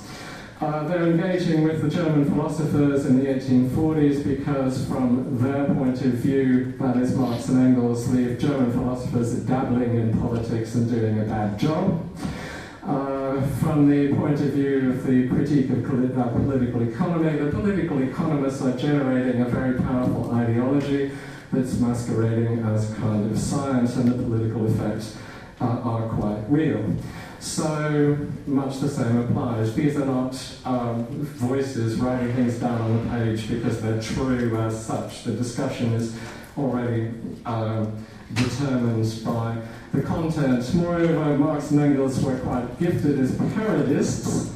Uh, 0.66 0.84
they're 0.88 1.12
engaging 1.12 1.64
with 1.64 1.80
the 1.80 1.88
German 1.88 2.26
philosophers 2.26 3.06
in 3.06 3.20
the 3.20 3.26
1840s 3.26 4.24
because, 4.24 4.84
from 4.88 5.38
their 5.38 5.66
point 5.76 6.02
of 6.02 6.14
view, 6.14 6.74
that 6.80 6.98
is 6.98 7.16
Marx 7.16 7.50
and 7.50 7.60
Engels, 7.60 8.12
the 8.12 8.34
German 8.34 8.72
philosophers 8.72 9.36
are 9.36 9.44
dabbling 9.46 9.94
in 10.00 10.20
politics 10.20 10.74
and 10.74 10.90
doing 10.90 11.20
a 11.20 11.24
bad 11.26 11.60
job. 11.60 12.04
Uh, 12.82 13.40
from 13.62 13.88
the 13.88 14.16
point 14.16 14.42
of 14.42 14.54
view 14.54 14.90
of 14.90 15.06
the 15.06 15.28
critique 15.28 15.70
of 15.70 15.84
political 15.84 16.82
economy, 16.82 17.38
the 17.38 17.52
political 17.52 18.02
economists 18.02 18.64
are 18.64 18.76
generating 18.76 19.44
a 19.44 19.46
very 19.46 19.80
powerful 19.80 20.34
ideology 20.34 21.12
that's 21.52 21.78
masquerading 21.78 22.58
as 22.64 22.92
kind 22.96 23.30
of 23.30 23.38
science, 23.38 23.98
and 23.98 24.12
the 24.12 24.24
political 24.24 24.66
effects 24.66 25.16
uh, 25.62 25.66
are 25.66 26.10
quite 26.10 26.44
real. 26.50 26.84
So 27.46 28.18
much 28.48 28.80
the 28.80 28.90
same 28.90 29.18
applies. 29.20 29.76
These 29.76 29.98
are 29.98 30.06
not 30.06 30.36
um, 30.66 31.06
voices 31.06 31.96
writing 31.98 32.34
things 32.34 32.56
down 32.56 32.82
on 32.82 33.04
the 33.04 33.10
page 33.12 33.48
because 33.48 33.80
they're 33.84 34.02
true 34.02 34.58
as 34.58 34.84
such. 34.84 35.26
The 35.26 35.32
discussion 35.34 35.94
is 35.94 36.18
already 36.58 37.12
um, 37.46 38.04
determined 38.34 39.24
by 39.24 39.62
the 39.94 40.02
content. 40.02 40.74
Moreover, 40.74 41.38
Marx 41.38 41.70
and 41.70 41.82
Engels 41.82 42.20
were 42.24 42.40
quite 42.40 42.80
gifted 42.80 43.20
as 43.20 43.32
parodists. 43.34 44.52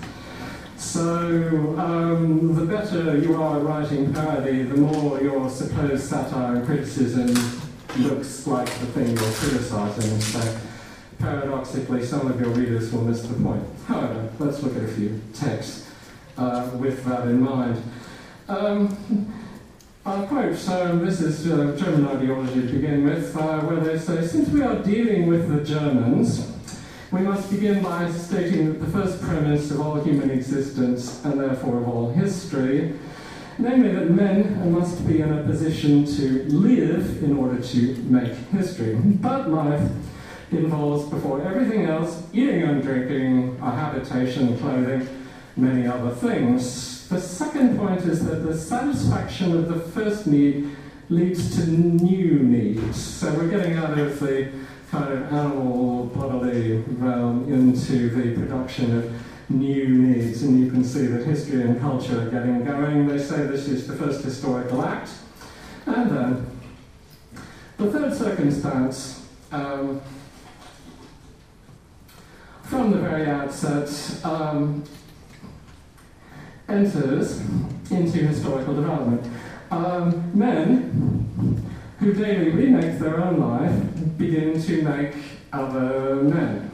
So, 0.76 1.78
um, 1.78 2.56
the 2.56 2.66
better 2.66 3.20
you 3.20 3.40
are 3.40 3.60
at 3.60 3.66
writing 3.66 4.12
parody, 4.12 4.64
the 4.64 4.78
more 4.78 5.22
your 5.22 5.48
supposed 5.52 6.06
satire 6.06 6.56
and 6.56 6.66
criticism 6.66 7.28
looks 8.00 8.48
like 8.48 8.66
the 8.66 8.88
thing 8.88 9.16
you're 9.16 9.32
criticizing. 9.34 10.20
So, 10.22 10.60
paradoxically, 11.20 12.06
some 12.06 12.28
of 12.28 12.40
your 12.40 12.50
readers 12.50 12.92
will 12.92 13.04
miss 13.04 13.22
the 13.22 13.34
point. 13.42 13.64
However, 13.88 14.32
let's 14.40 14.64
look 14.64 14.76
at 14.76 14.84
a 14.84 14.88
few 14.88 15.22
texts 15.34 15.90
uh, 16.38 16.70
with 16.76 17.04
that 17.06 17.28
in 17.28 17.42
mind. 17.42 17.82
Um, 18.48 18.98
I'll 20.06 20.26
quote, 20.26 20.70
um, 20.70 21.06
this 21.06 21.22
is 21.22 21.46
uh, 21.52 21.76
German 21.78 22.08
ideology 22.08 22.62
to 22.62 22.74
begin 22.74 23.04
with, 23.04 23.36
uh, 23.36 23.60
where 23.62 23.80
they 23.80 24.00
say, 24.00 24.26
since 24.26 24.50
we 24.50 24.62
are 24.62 24.82
dealing 24.82 25.28
with 25.28 25.54
the 25.54 25.64
Germans, 25.64 26.52
we 27.12 27.22
must 27.22 27.52
begin 27.52 27.84
by 27.84 28.10
stating 28.12 28.68
that 28.68 28.86
the 28.86 28.92
first 28.92 29.22
premise 29.22 29.72
of 29.72 29.82
all 29.82 30.02
human 30.02 30.32
existence, 30.32 31.24
and 31.26 31.40
therefore 31.40 31.78
of 31.78 31.90
all 31.90 32.12
history, 32.12 32.94
namely 33.58 33.92
that 33.92 34.10
men 34.10 34.72
must 34.72 35.06
be 35.06 35.20
in 35.20 35.32
a 35.34 35.44
position 35.44 36.06
to 36.06 36.44
live 36.46 37.22
in 37.22 37.38
order 37.38 37.62
to 37.62 37.96
make 38.04 38.34
history. 38.52 38.96
But 38.96 39.50
life 39.50 39.92
involves, 40.52 41.10
before 41.10 41.42
everything 41.42 41.86
else, 41.86 42.24
eating 42.34 42.64
and 42.64 42.82
drinking, 42.82 43.58
habitation, 43.60 44.58
clothing, 44.58 45.08
many 45.56 45.88
other 45.88 46.12
things. 46.12 47.08
The 47.10 47.20
second 47.20 47.78
point 47.78 48.02
is 48.02 48.26
that 48.26 48.44
the 48.44 48.58
satisfaction 48.58 49.58
of 49.58 49.68
the 49.68 49.80
first 49.80 50.28
need 50.28 50.76
leads 51.10 51.56
to 51.58 51.70
new 51.70 52.40
needs. 52.40 53.04
So 53.04 53.34
we're 53.34 53.50
getting 53.50 53.76
out 53.78 53.98
of 53.98 54.20
the 54.20 54.52
kind 54.92 55.12
of 55.12 55.34
animal 55.34 56.06
bodily 56.06 56.78
realm 56.78 57.52
into 57.52 58.10
the 58.10 58.40
production 58.40 58.98
of 58.98 59.12
new 59.50 59.88
needs, 59.88 60.44
and 60.44 60.64
you 60.64 60.72
can 60.72 60.84
see 60.84 61.08
that 61.08 61.26
history 61.26 61.62
and 61.62 61.80
culture 61.80 62.28
are 62.28 62.30
getting 62.30 62.64
going. 62.64 63.08
They 63.08 63.18
say 63.18 63.48
this 63.48 63.68
is 63.68 63.88
the 63.88 63.96
first 63.96 64.24
historical 64.24 64.84
act. 64.84 65.10
And 65.86 66.12
then, 66.12 66.60
the 67.78 67.92
third 67.92 68.16
circumstance, 68.16 69.26
um, 69.52 70.02
from 72.70 72.92
the 72.92 73.00
very 73.00 73.26
outset, 73.26 73.90
um, 74.24 74.84
enters 76.68 77.42
into 77.90 78.20
historical 78.20 78.76
development. 78.76 79.26
Um, 79.72 80.32
men 80.38 81.66
who 82.00 82.14
daily 82.14 82.52
remake 82.52 83.00
their 83.00 83.22
own 83.22 83.40
life 83.40 84.18
begin 84.20 84.62
to 84.62 84.84
make 84.84 85.16
other 85.52 86.18
men. 86.18 86.70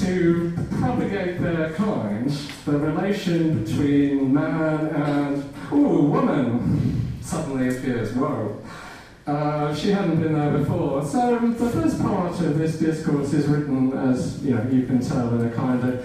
To 0.00 0.54
propagate 0.80 1.40
their 1.40 1.72
kind, 1.74 2.28
the 2.64 2.78
relation 2.78 3.62
between 3.62 4.34
man 4.34 4.88
and, 4.88 5.54
ooh, 5.72 6.02
woman 6.02 7.16
suddenly 7.22 7.68
appears. 7.68 8.12
Whoa. 8.12 8.60
Uh, 9.26 9.74
she 9.74 9.90
hadn't 9.90 10.20
been 10.20 10.32
there 10.32 10.58
before. 10.58 11.04
So 11.04 11.38
the 11.38 11.70
first 11.70 12.00
part 12.00 12.40
of 12.40 12.58
this 12.58 12.78
discourse 12.78 13.32
is 13.32 13.46
written 13.46 13.92
as, 13.92 14.42
you 14.42 14.54
know, 14.54 14.66
you 14.70 14.86
can 14.86 15.00
tell 15.00 15.28
in 15.34 15.46
a 15.46 15.50
kind 15.50 15.84
of 15.84 16.04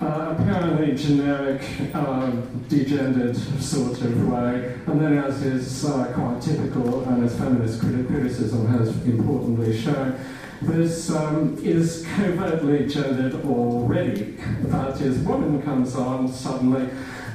uh, 0.00 0.36
apparently 0.38 0.94
generic, 0.94 1.62
uh, 1.94 2.30
degendered 2.68 3.36
sort 3.60 4.00
of 4.00 4.28
way, 4.28 4.74
and 4.86 5.00
then 5.00 5.18
as 5.18 5.42
is 5.42 5.84
uh, 5.84 6.12
quite 6.14 6.40
typical 6.40 7.04
and 7.08 7.24
as 7.24 7.36
feminist 7.38 7.80
criticism 7.80 8.66
has 8.66 8.88
importantly 9.06 9.76
shown, 9.76 10.18
this 10.62 11.10
um, 11.10 11.58
is 11.62 12.06
covertly 12.14 12.86
gendered 12.86 13.34
already. 13.44 14.36
That 14.64 15.00
is, 15.00 15.18
woman 15.18 15.60
comes 15.62 15.94
on 15.96 16.28
suddenly, 16.28 16.88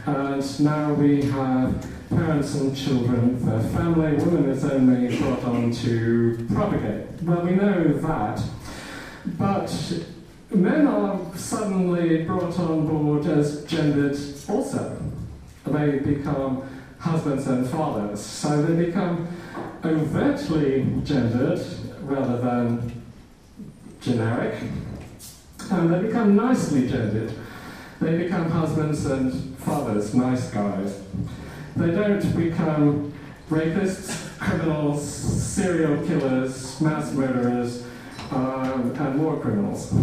and 0.06 0.60
now 0.60 0.94
we 0.94 1.24
have 1.24 1.99
parents 2.10 2.56
and 2.56 2.76
children, 2.76 3.46
their 3.46 3.62
family, 3.70 4.14
woman 4.24 4.50
is 4.50 4.64
only 4.66 5.16
brought 5.18 5.44
on 5.44 5.72
to 5.72 6.48
propagate. 6.54 7.22
Well, 7.22 7.42
we 7.42 7.52
know 7.52 7.94
that, 7.94 8.42
but 9.38 10.04
men 10.50 10.88
are 10.88 11.20
suddenly 11.36 12.24
brought 12.24 12.58
on 12.60 12.88
board 12.88 13.26
as 13.28 13.64
gendered 13.66 14.18
also. 14.48 15.02
They 15.66 16.00
become 16.00 16.64
husbands 16.98 17.46
and 17.48 17.68
fathers, 17.70 18.20
so 18.22 18.62
they 18.64 18.86
become 18.86 19.28
overtly 19.86 20.86
gendered 21.04 21.62
rather 22.02 22.38
than 22.38 23.04
generic, 24.02 24.56
and 25.72 25.94
they 25.94 26.08
become 26.08 26.36
nicely 26.36 26.88
gendered. 26.88 27.34
They 28.02 28.18
become 28.18 28.50
husbands 28.50 29.06
and 29.06 29.58
fathers, 29.60 30.16
nice 30.16 30.50
guys. 30.50 31.00
They 31.80 31.92
don't 31.92 32.36
become 32.36 33.14
rapists, 33.50 34.38
criminals, 34.38 35.02
serial 35.10 36.06
killers, 36.06 36.82
mass 36.82 37.14
murderers, 37.14 37.86
um, 38.32 38.94
and 38.98 39.24
war 39.24 39.40
criminals. 39.40 39.94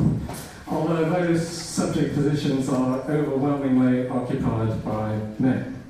Although 0.66 1.10
those 1.10 1.46
subject 1.46 2.14
positions 2.14 2.70
are 2.70 3.00
overwhelmingly 3.00 4.08
occupied 4.08 4.82
by 4.86 5.20
men. 5.38 5.84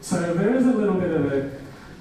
So 0.00 0.32
there 0.32 0.54
is 0.54 0.64
a 0.66 0.72
little 0.72 1.00
bit 1.00 1.10
of 1.10 1.32
a 1.32 1.50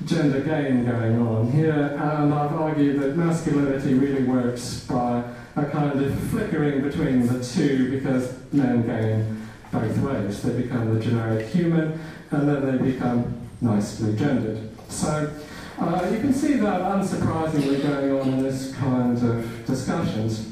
gender 0.06 0.42
game 0.42 0.86
going 0.86 1.20
on 1.20 1.52
here, 1.52 1.98
and 2.00 2.32
I've 2.32 2.54
argued 2.54 3.00
that 3.00 3.18
masculinity 3.18 3.96
really 3.96 4.24
works 4.24 4.82
by 4.82 5.24
a 5.56 5.66
kind 5.66 6.00
of 6.00 6.20
flickering 6.30 6.84
between 6.84 7.26
the 7.26 7.44
two 7.44 7.90
because 7.90 8.36
men 8.54 8.86
gain 8.86 9.48
both 9.72 9.98
ways. 9.98 10.44
They 10.44 10.62
become 10.62 10.94
the 10.94 11.00
generic 11.00 11.48
human, 11.48 12.00
and 12.32 12.48
then 12.48 12.66
they 12.66 12.92
become 12.92 13.48
nicely 13.62 14.16
gendered. 14.16 14.70
So 14.90 15.32
uh, 15.80 16.10
you 16.12 16.20
can 16.20 16.34
see 16.34 16.54
that 16.54 16.82
unsurprisingly 16.82 17.82
going 17.82 18.20
on 18.20 18.34
in 18.34 18.44
this 18.44 18.74
kind 18.76 19.18
of 19.18 19.66
discussions. 19.66 20.52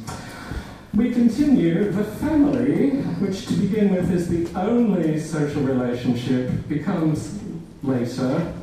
We 0.94 1.12
continue, 1.12 1.92
the 1.92 2.04
family, 2.04 3.02
which 3.20 3.46
to 3.48 3.54
begin 3.54 3.94
with 3.94 4.12
is 4.12 4.30
the 4.30 4.50
only 4.60 5.20
social 5.20 5.62
relationship, 5.62 6.68
becomes 6.68 7.40
later, 7.84 8.54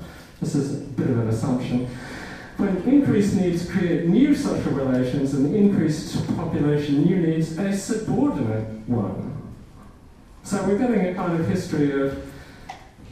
this 0.40 0.54
is 0.54 0.74
a 0.74 0.84
bit 0.92 1.10
of 1.10 1.18
an 1.20 1.28
assumption, 1.28 1.86
when 2.56 2.76
increased 2.82 3.34
needs 3.36 3.70
create 3.70 4.06
new 4.06 4.34
social 4.34 4.72
relations 4.72 5.34
and 5.34 5.54
increased 5.54 6.26
population 6.36 7.04
new 7.04 7.16
needs 7.16 7.58
a 7.58 7.76
subordinate 7.76 8.66
one. 8.88 9.54
So 10.44 10.62
we're 10.64 10.78
getting 10.78 11.06
a 11.06 11.14
kind 11.14 11.38
of 11.38 11.48
history 11.48 12.00
of 12.00 12.33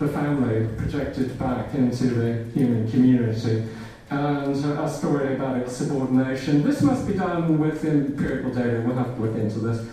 the 0.03 0.13
family 0.13 0.69
projected 0.77 1.39
back 1.39 1.75
into 1.75 2.07
the 2.07 2.45
human 2.53 2.91
community 2.91 3.65
and 4.11 4.57
a 4.65 4.89
story 4.89 5.35
about 5.35 5.57
its 5.59 5.77
subordination. 5.77 6.63
This 6.63 6.83
must 6.83 7.07
be 7.07 7.15
done 7.15 7.59
with 7.59 7.85
empirical 7.85 8.53
data, 8.53 8.83
we'll 8.85 8.97
have 8.97 9.15
to 9.15 9.23
look 9.23 9.37
into 9.37 9.61
this. 9.61 9.87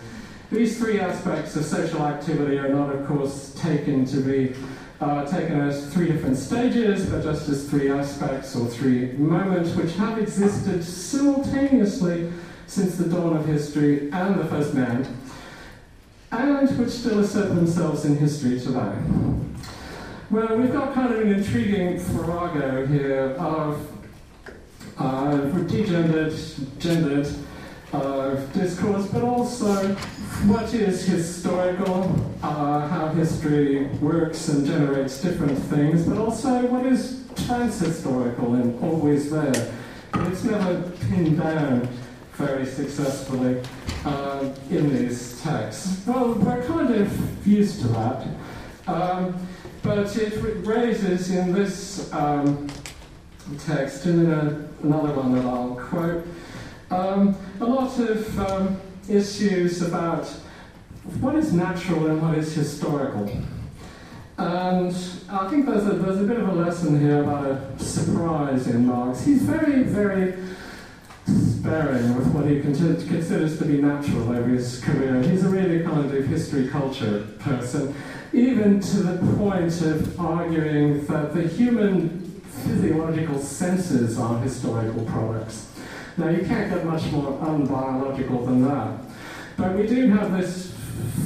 These 0.50 0.78
three 0.78 0.98
aspects 0.98 1.54
of 1.54 1.64
social 1.64 2.02
activity 2.02 2.58
are 2.58 2.68
not, 2.68 2.94
of 2.94 3.06
course, 3.06 3.54
taken 3.54 4.04
to 4.06 4.16
be 4.18 4.54
uh, 5.00 5.24
taken 5.24 5.60
as 5.60 5.90
three 5.94 6.08
different 6.08 6.36
stages, 6.36 7.08
but 7.08 7.22
just 7.22 7.48
as 7.48 7.70
three 7.70 7.90
aspects 7.90 8.54
or 8.56 8.66
three 8.66 9.12
moments 9.12 9.74
which 9.74 9.94
have 9.94 10.18
existed 10.18 10.84
simultaneously 10.84 12.30
since 12.66 12.96
the 12.96 13.08
dawn 13.08 13.36
of 13.36 13.46
history 13.46 14.10
and 14.10 14.38
the 14.38 14.44
first 14.46 14.74
man, 14.74 15.06
and 16.32 16.78
which 16.78 16.90
still 16.90 17.20
assert 17.20 17.54
themselves 17.54 18.04
in 18.04 18.16
history 18.18 18.60
today. 18.60 18.92
Well, 20.30 20.56
we've 20.58 20.72
got 20.72 20.94
kind 20.94 21.12
of 21.12 21.22
an 21.22 21.32
intriguing 21.32 21.98
farrago 21.98 22.86
here 22.86 23.34
of 23.36 23.84
uh, 24.96 25.38
degendered, 25.66 26.78
gendered 26.78 27.26
uh, 27.92 28.36
discourse, 28.52 29.08
but 29.08 29.24
also 29.24 29.92
what 30.46 30.72
is 30.72 31.04
historical, 31.04 32.14
uh, 32.44 32.86
how 32.86 33.08
history 33.08 33.86
works 34.00 34.46
and 34.46 34.64
generates 34.64 35.20
different 35.20 35.58
things, 35.58 36.06
but 36.06 36.16
also 36.16 36.64
what 36.68 36.86
is 36.86 37.24
transhistorical 37.34 38.54
and 38.54 38.80
always 38.84 39.32
there. 39.32 39.72
But 40.12 40.28
it's 40.28 40.44
never 40.44 40.92
pinned 41.08 41.40
down 41.40 41.88
very 42.34 42.66
successfully 42.66 43.60
uh, 44.04 44.48
in 44.70 44.94
these 44.94 45.42
texts. 45.42 46.06
Well, 46.06 46.34
we're 46.34 46.64
kind 46.68 46.94
of 46.94 47.46
used 47.48 47.80
to 47.80 47.88
that. 47.88 48.28
Um, 48.86 49.34
but 49.82 50.16
it 50.16 50.42
raises 50.66 51.30
in 51.30 51.52
this 51.52 52.12
um, 52.12 52.68
text, 53.58 54.06
and 54.06 54.22
in 54.22 54.32
a, 54.32 54.68
another 54.82 55.12
one 55.14 55.34
that 55.34 55.44
I'll 55.44 55.74
quote, 55.76 56.26
um, 56.90 57.36
a 57.60 57.64
lot 57.64 57.98
of 57.98 58.38
um, 58.40 58.80
issues 59.08 59.82
about 59.82 60.26
what 61.20 61.34
is 61.34 61.52
natural 61.52 62.06
and 62.06 62.20
what 62.20 62.36
is 62.36 62.54
historical. 62.54 63.30
And 64.38 64.94
I 65.30 65.48
think 65.48 65.66
there's 65.66 65.86
a, 65.86 65.92
there's 65.92 66.20
a 66.20 66.24
bit 66.24 66.38
of 66.38 66.48
a 66.48 66.52
lesson 66.52 66.98
here 66.98 67.22
about 67.22 67.44
a 67.46 67.78
surprise 67.78 68.66
in 68.68 68.86
Marx. 68.86 69.22
He's 69.22 69.42
very, 69.42 69.82
very 69.82 70.34
sparing 71.26 72.16
with 72.16 72.26
what 72.28 72.46
he 72.46 72.60
considers 72.60 73.58
to 73.58 73.64
be 73.64 73.80
natural 73.80 74.30
over 74.30 74.48
his 74.48 74.80
career. 74.80 75.22
He's 75.22 75.44
a 75.44 75.48
really 75.48 75.84
kind 75.84 76.10
of 76.10 76.26
history 76.26 76.68
culture 76.68 77.26
person 77.38 77.94
even 78.32 78.80
to 78.80 78.96
the 78.98 79.36
point 79.36 79.80
of 79.82 80.20
arguing 80.20 81.04
that 81.06 81.34
the 81.34 81.42
human 81.42 82.20
physiological 82.64 83.38
senses 83.38 84.18
are 84.18 84.40
historical 84.40 85.04
products. 85.04 85.72
Now, 86.16 86.28
you 86.28 86.44
can't 86.44 86.70
get 86.70 86.84
much 86.84 87.10
more 87.10 87.32
unbiological 87.38 88.44
than 88.44 88.62
that. 88.68 89.00
But 89.56 89.76
we 89.76 89.86
do 89.86 90.08
have 90.08 90.32
this 90.32 90.74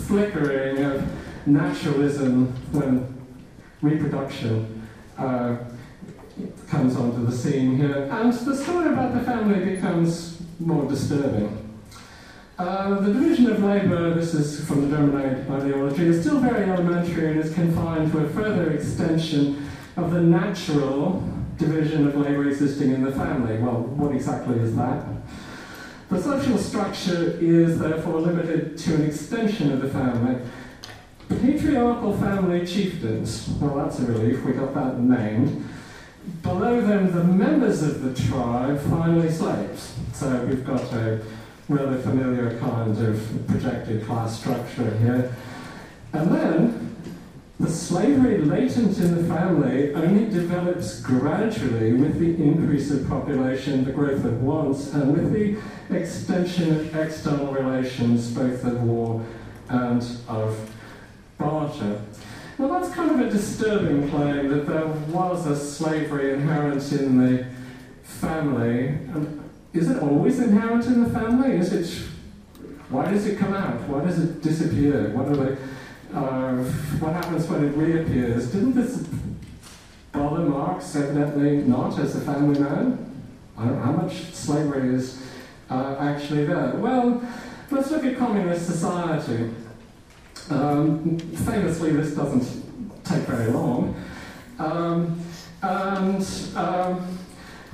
flickering 0.07 0.79
of 0.85 1.09
naturalism 1.47 2.47
when 2.73 3.13
reproduction 3.83 4.89
uh, 5.19 5.57
comes 6.69 6.97
onto 6.97 7.25
the 7.25 7.33
scene 7.33 7.77
here. 7.77 8.09
And 8.11 8.33
the 8.33 8.57
story 8.57 8.93
about 8.93 9.15
the 9.15 9.21
family 9.21 9.75
becomes 9.75 10.41
more 10.59 10.89
disturbing. 10.89 11.64
Uh, 12.57 13.01
the 13.01 13.13
division 13.13 13.51
of 13.51 13.65
labour, 13.65 14.15
this 14.15 14.33
is 14.33 14.65
from 14.65 14.89
the 14.89 14.97
German 14.97 15.17
ideology, 15.51 16.07
is 16.07 16.21
still 16.21 16.39
very 16.39 16.71
elementary 16.71 17.33
and 17.33 17.41
is 17.41 17.53
confined 17.53 18.13
to 18.13 18.19
a 18.19 18.29
further 18.29 18.71
extension 18.71 19.69
of 19.97 20.13
the 20.13 20.21
natural 20.21 21.29
division 21.59 22.07
of 22.07 22.15
labour 22.15 22.49
existing 22.49 22.93
in 22.93 23.03
the 23.03 23.11
family. 23.11 23.59
Well, 23.59 23.81
what 23.81 24.15
exactly 24.15 24.61
is 24.61 24.77
that? 24.77 25.05
The 26.11 26.23
social 26.23 26.57
structure 26.57 27.37
is 27.41 27.81
therefore 27.81 28.21
limited 28.21 28.79
to 28.79 28.95
an 28.95 29.03
extension 29.03 29.73
of 29.73 29.83
the 29.83 29.89
family. 29.89 30.41
Patriarchal 31.29 32.17
family 32.19 32.65
chieftains, 32.65 33.49
well, 33.61 33.75
that's 33.75 33.99
a 33.99 34.07
relief, 34.07 34.45
we 34.45 34.53
got 34.53 34.75
that 34.75 35.01
named. 35.01 35.69
Below 36.43 36.83
them, 36.83 37.11
the 37.11 37.25
members 37.25 37.83
of 37.83 38.03
the 38.03 38.29
tribe, 38.29 38.81
finally 38.83 39.31
slaves. 39.31 39.95
So 40.13 40.45
we've 40.45 40.65
got 40.65 40.81
a 40.93 41.21
rather 41.69 41.99
familiar 41.99 42.59
kind 42.59 42.99
of 42.99 43.47
projected 43.49 44.05
class 44.07 44.39
structure 44.39 44.97
here. 44.99 45.35
And 46.13 46.31
then 46.35 46.97
the 47.59 47.71
slavery 47.71 48.39
latent 48.39 48.99
in 48.99 49.15
the 49.15 49.33
family 49.33 49.95
only 49.95 50.27
develops 50.27 51.01
gradually 51.01 51.93
with 51.93 52.19
the 52.19 52.43
increase 52.43 52.91
of 52.91 53.09
population, 53.09 53.85
the 53.85 53.93
growth 53.93 54.25
of 54.25 54.43
wants, 54.43 54.93
and 54.93 55.13
with 55.13 55.33
the 55.33 55.57
extension 55.97 56.75
of 56.75 56.97
external 56.97 57.53
relations, 57.53 58.31
both 58.33 58.65
of 58.65 58.83
war 58.83 59.25
and 59.69 60.03
of 60.29 60.71
barter. 61.39 62.03
Well, 62.59 62.69
that's 62.69 62.95
kind 62.95 63.11
of 63.11 63.21
a 63.21 63.31
disturbing 63.31 64.11
claim 64.11 64.49
that 64.49 64.67
there 64.67 64.87
was 64.87 65.47
a 65.47 65.57
slavery 65.57 66.33
inherent 66.33 66.93
in 66.93 67.19
the 67.19 67.47
family. 68.03 68.89
And 68.89 69.44
is 69.75 69.91
it 69.91 70.03
always 70.03 70.39
inherent 70.39 70.87
in 70.87 71.03
the 71.03 71.11
family? 71.11 71.57
Is 71.57 71.73
it? 71.73 72.09
Why 72.89 73.11
does 73.11 73.27
it 73.27 73.39
come 73.39 73.55
out? 73.55 73.81
Why 73.89 74.05
does 74.05 74.19
it 74.19 74.41
disappear? 74.41 75.11
What 75.11 75.29
are 75.29 75.37
the 75.37 75.59
uh, 76.15 76.55
what 77.01 77.13
happens 77.13 77.49
when 77.49 77.65
it 77.65 77.77
reappears. 77.77 78.53
Didn't 78.53 78.75
this 78.75 79.05
bother 80.13 80.45
Marx 80.45 80.95
evidently 80.95 81.57
not 81.59 81.99
as 81.99 82.15
a 82.17 82.21
family 82.21 82.59
man? 82.59 83.01
how 83.57 83.93
much 83.93 84.33
slavery 84.33 84.95
is 84.95 85.25
uh, 85.71 85.97
actually 85.99 86.45
there? 86.45 86.75
Well, 86.77 87.23
let's 87.71 87.91
look 87.91 88.05
at 88.05 88.17
communist 88.17 88.67
society. 88.67 89.51
Um, 90.51 91.19
famously, 91.19 91.93
this 91.93 92.15
doesn't 92.15 93.05
take 93.05 93.23
very 93.23 93.51
long. 93.51 93.95
Um, 94.59 95.21
and 95.63 96.27
um, 96.57 97.19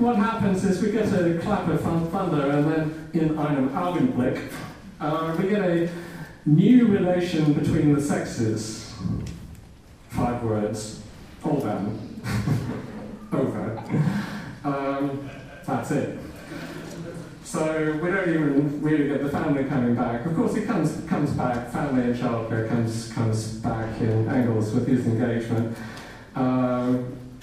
what 0.01 0.17
happens 0.17 0.65
is 0.65 0.83
we 0.83 0.91
get 0.91 1.13
a 1.13 1.39
clap 1.39 1.69
of 1.69 1.81
thunder, 1.81 2.51
and 2.51 2.73
then 2.73 3.11
in 3.13 3.39
einem 3.39 3.69
Augenblick, 3.71 4.51
uh, 5.01 5.37
we 5.39 5.49
get 5.49 5.63
a 5.63 5.89
New 6.47 6.87
relation 6.87 7.53
between 7.53 7.93
the 7.93 8.01
sexes. 8.01 8.95
Five 10.09 10.43
words. 10.43 11.03
All 11.45 11.61
done. 11.61 12.21
Over. 13.33 13.85
Um, 14.65 15.31
that's 15.67 15.91
it. 15.91 16.19
So 17.45 17.93
we 18.03 18.11
don't 18.11 18.29
even 18.29 18.81
really 18.81 19.09
get 19.09 19.23
the 19.23 19.29
family 19.29 19.65
coming 19.65 19.95
back. 19.95 20.25
Of 20.25 20.35
course, 20.35 20.55
it 20.55 20.67
comes 20.67 21.03
comes 21.07 21.31
back. 21.33 21.71
Family 21.71 22.05
and 22.05 22.15
childcare 22.15 22.69
comes 22.69 23.13
comes 23.13 23.55
back 23.59 24.01
in 24.01 24.29
Engels 24.29 24.73
with 24.73 24.89
his 24.89 25.07
engagement. 25.07 25.77
Uh, 26.35 26.99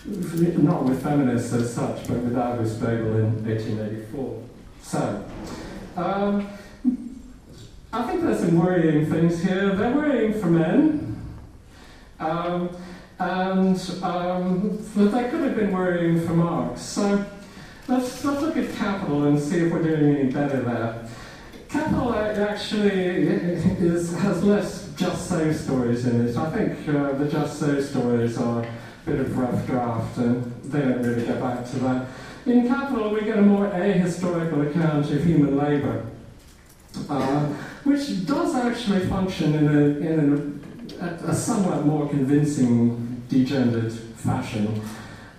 not 0.08 0.86
with 0.86 1.04
feminists 1.04 1.54
as 1.54 1.74
such, 1.74 2.08
but 2.08 2.17
with 2.17 2.38
August 2.38 2.80
Bebel 2.80 3.17
in 3.17 3.46
1884. 3.46 4.43
So. 4.82 5.26
Um, 5.98 6.48
I 7.91 8.04
think 8.04 8.22
there's 8.22 8.39
some 8.39 8.60
worrying 8.60 9.10
things 9.10 9.41
here. 9.41 9.74
They're 9.74 9.96
worrying 9.96 10.39
for 10.39 10.48
men. 10.48 11.15
Um, 12.20 12.70
and 13.20 13.80
um, 14.04 14.78
they 14.96 15.30
could 15.30 15.41
have 15.41 15.56
been 15.56 15.72
worrying 15.72 16.26
for 16.26 16.34
Marx. 16.34 16.82
So 16.82 17.26
let's, 17.88 18.24
let's 18.24 18.41
look 18.41 18.58
at 18.58 18.76
capital 18.76 19.24
and 19.26 19.39
see 19.39 19.60
if 19.60 19.72
we're 19.72 19.82
doing 19.82 20.15
any 20.15 20.32
better 20.32 20.62
there. 20.62 21.10
Capital 21.70 22.13
actually 22.13 22.89
is, 22.91 24.13
has 24.17 24.43
less 24.43 24.91
just 24.96 25.28
so 25.28 25.52
stories 25.52 26.06
in 26.06 26.28
it. 26.28 26.38
I 26.38 26.52
think 26.52 26.88
uh, 26.89 27.13
the 27.13 27.28
just 27.28 27.60
so 27.60 27.82
stories 27.82 28.38
are 28.38 28.65
bit 29.08 29.20
of 29.22 29.38
rough 29.38 29.65
draft 29.65 30.17
and 30.17 30.43
they 30.63 30.82
don't 30.82 31.02
really 31.02 31.26
get 31.26 31.39
back 31.39 31.65
to 31.72 31.80
that. 31.80 32.08
In 32.46 32.67
Capital, 32.67 33.10
we 33.10 33.22
get 33.22 33.39
a 33.39 33.41
more 33.41 33.67
ahistorical 33.67 34.70
account 34.70 35.10
of 35.10 35.24
human 35.24 35.58
labour. 35.58 36.06
Uh, 37.10 37.46
which 37.84 38.26
does 38.26 38.56
actually 38.56 39.06
function 39.08 39.54
in 39.56 39.67
a, 39.67 39.82
in 40.08 40.62
a, 41.00 41.06
a 41.30 41.34
somewhat 41.34 41.86
more 41.86 42.08
convincing 42.10 43.24
degendered 43.30 43.93
fashion. 44.15 44.82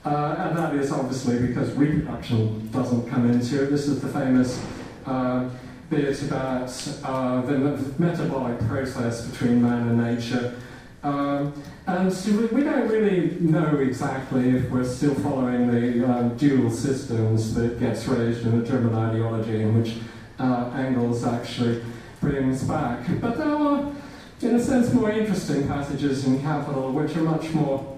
Uh, 0.05 0.37
and 0.39 0.57
that 0.57 0.75
is 0.75 0.91
obviously 0.93 1.47
because 1.47 1.73
reproduction 1.73 2.71
doesn't 2.71 3.09
come 3.09 3.31
into 3.31 3.65
it. 3.65 3.71
This 3.71 3.87
is 3.87 4.01
the 4.01 4.09
famous 4.09 4.65
uh, 5.05 5.51
bit 5.91 6.23
about 6.23 6.71
uh, 7.05 7.43
the 7.43 7.95
metabolic 7.99 8.59
process 8.61 9.27
between 9.27 9.63
man 9.63 9.89
and 9.89 9.99
nature. 9.99 10.55
Um, 11.03 11.63
and 11.87 12.13
so 12.13 12.33
we 12.53 12.65
don't 12.65 12.89
really 12.89 13.31
know 13.41 13.77
exactly 13.77 14.51
if 14.51 14.69
we're 14.71 14.85
still 14.85 15.15
following 15.15 15.71
the 15.71 16.05
um, 16.11 16.37
dual 16.37 16.71
systems 16.71 17.55
that 17.55 17.79
gets 17.79 18.07
raised 18.07 18.45
in 18.45 18.61
the 18.61 18.67
German 18.67 18.95
ideology 18.95 19.63
in 19.63 19.81
which 19.81 19.97
uh, 20.39 20.71
Engels 20.77 21.25
actually 21.25 21.83
brings 22.21 22.65
back. 22.65 23.07
But 23.21 23.39
there 23.39 23.55
are, 23.55 23.93
in 24.41 24.57
a 24.57 24.61
sense, 24.61 24.93
more 24.93 25.11
interesting 25.11 25.69
passages 25.69 26.27
in 26.27 26.43
Capital 26.43 26.93
which 26.93 27.17
are 27.17 27.23
much 27.23 27.53
more 27.53 27.97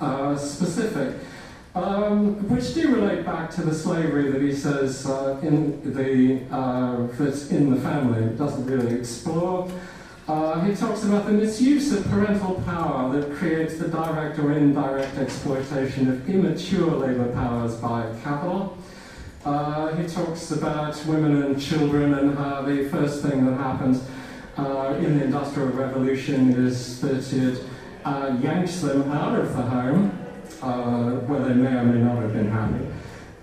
uh, 0.00 0.36
specific, 0.36 1.14
um, 1.74 2.48
which 2.48 2.74
do 2.74 2.94
relate 2.94 3.26
back 3.26 3.50
to 3.50 3.62
the 3.62 3.74
slavery 3.74 4.30
that 4.30 4.40
he 4.40 4.54
says 4.54 5.06
uh, 5.06 5.38
in 5.42 5.94
the 5.94 6.40
uh, 6.54 7.06
that's 7.18 7.50
in 7.50 7.74
the 7.74 7.80
family. 7.80 8.22
It 8.22 8.38
doesn't 8.38 8.64
really 8.66 8.94
explore. 8.98 9.70
Uh, 10.28 10.60
he 10.60 10.74
talks 10.76 11.04
about 11.04 11.24
the 11.24 11.32
misuse 11.32 11.90
of 11.90 12.04
parental 12.10 12.56
power 12.66 13.10
that 13.18 13.34
creates 13.34 13.78
the 13.78 13.88
direct 13.88 14.38
or 14.38 14.52
indirect 14.52 15.16
exploitation 15.16 16.06
of 16.06 16.28
immature 16.28 16.90
labor 16.90 17.32
powers 17.32 17.76
by 17.76 18.14
capital. 18.22 18.76
Uh, 19.46 19.94
he 19.96 20.06
talks 20.06 20.50
about 20.50 20.94
women 21.06 21.42
and 21.44 21.58
children 21.58 22.12
and 22.12 22.36
how 22.36 22.60
the 22.60 22.86
first 22.90 23.22
thing 23.22 23.46
that 23.46 23.56
happens 23.56 24.04
uh, 24.58 24.94
in 24.98 25.18
the 25.18 25.24
Industrial 25.24 25.70
Revolution 25.70 26.50
is 26.66 27.00
that 27.00 27.32
it 27.32 27.64
uh, 28.04 28.36
yanks 28.42 28.80
them 28.80 29.10
out 29.10 29.38
of 29.38 29.56
the 29.56 29.62
home, 29.62 30.10
uh, 30.60 31.12
where 31.20 31.40
they 31.40 31.54
may 31.54 31.74
or 31.74 31.84
may 31.84 32.02
not 32.02 32.20
have 32.20 32.34
been 32.34 32.50
happy, 32.50 32.86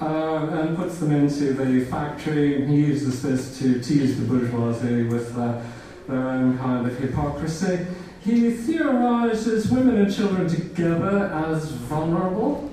uh, 0.02 0.60
and 0.60 0.78
puts 0.78 1.00
them 1.00 1.12
into 1.12 1.54
the 1.54 1.84
factory. 1.86 2.64
He 2.68 2.76
uses 2.76 3.24
this 3.24 3.58
to 3.58 3.82
tease 3.82 4.20
the 4.20 4.28
bourgeoisie 4.28 5.04
with 5.04 5.36
uh, 5.36 5.64
their 6.08 6.30
own 6.30 6.58
kind 6.58 6.88
of 6.88 6.98
hypocrisy. 6.98 7.86
He 8.22 8.52
theorizes 8.52 9.70
women 9.70 9.98
and 9.98 10.14
children 10.14 10.48
together 10.48 11.32
as 11.48 11.72
vulnerable, 11.72 12.72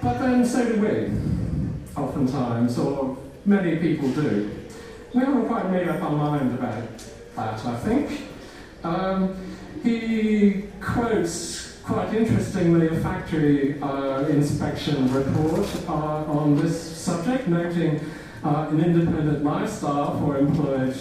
but 0.00 0.18
then 0.18 0.46
so 0.46 0.64
do 0.64 0.80
we 0.80 1.36
oftentimes, 1.96 2.78
or 2.78 3.16
many 3.44 3.76
people 3.76 4.10
do. 4.10 4.50
We 5.14 5.20
haven't 5.20 5.46
quite 5.46 5.70
made 5.70 5.88
up 5.88 6.02
our 6.02 6.10
mind 6.10 6.58
about 6.58 6.84
that, 7.36 7.64
I 7.64 7.76
think. 7.78 8.20
Um, 8.84 9.34
he 9.82 10.64
quotes 10.80 11.78
quite 11.84 12.12
interestingly 12.14 12.88
a 12.88 13.00
factory 13.00 13.80
uh, 13.80 14.26
inspection 14.26 15.12
report 15.12 15.66
uh, 15.88 15.92
on 15.92 16.56
this 16.60 16.96
subject, 16.96 17.48
noting 17.48 18.00
uh, 18.44 18.68
an 18.70 18.84
independent 18.84 19.44
lifestyle 19.44 20.18
for 20.18 20.36
employed 20.36 20.94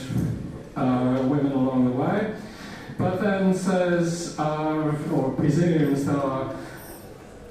women 0.76 1.52
along 1.52 1.86
the 1.86 1.92
way, 1.92 2.36
but 2.98 3.22
then 3.22 3.54
says, 3.54 4.38
uh, 4.40 4.94
or 5.14 5.32
presumes 5.32 6.06
there 6.06 6.18
are 6.18 6.56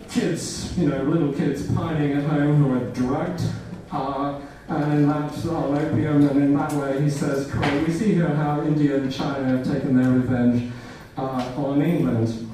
kids, 0.09 0.77
you 0.79 0.89
know, 0.89 1.03
little 1.03 1.33
kids 1.33 1.67
pining 1.73 2.13
at 2.13 2.25
home 2.25 2.63
who 2.63 2.75
are 2.75 2.91
drugged, 2.93 3.43
uh, 3.91 4.41
and 4.69 4.93
in 4.95 5.09
that 5.09 5.33
on 5.47 5.77
opium, 5.77 6.29
and 6.29 6.43
in 6.43 6.57
that 6.57 6.73
way 6.73 7.03
he 7.03 7.11
says, 7.11 7.53
we 7.87 7.93
see 7.93 8.15
here 8.15 8.35
how 8.35 8.63
India 8.63 8.97
and 8.97 9.13
China 9.13 9.45
have 9.49 9.65
taken 9.65 9.97
their 9.97 10.11
revenge 10.11 10.73
uh, 11.17 11.53
on 11.57 11.83
England. 11.83 12.49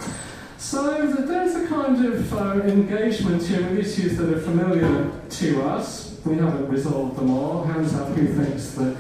So 0.59 1.07
there's 1.27 1.55
a 1.55 1.67
kind 1.67 2.05
of 2.05 2.33
uh, 2.35 2.61
engagement 2.63 3.43
here 3.43 3.63
with 3.63 3.79
issues 3.79 4.17
that 4.19 4.33
are 4.33 4.41
familiar 4.41 5.11
to 5.29 5.63
us. 5.63 6.19
We 6.25 6.37
haven't 6.37 6.69
resolved 6.69 7.17
them 7.17 7.31
all. 7.31 7.65
Hands 7.65 7.95
up 7.95 8.09
who 8.09 8.27
thinks 8.27 8.73
that 8.73 8.97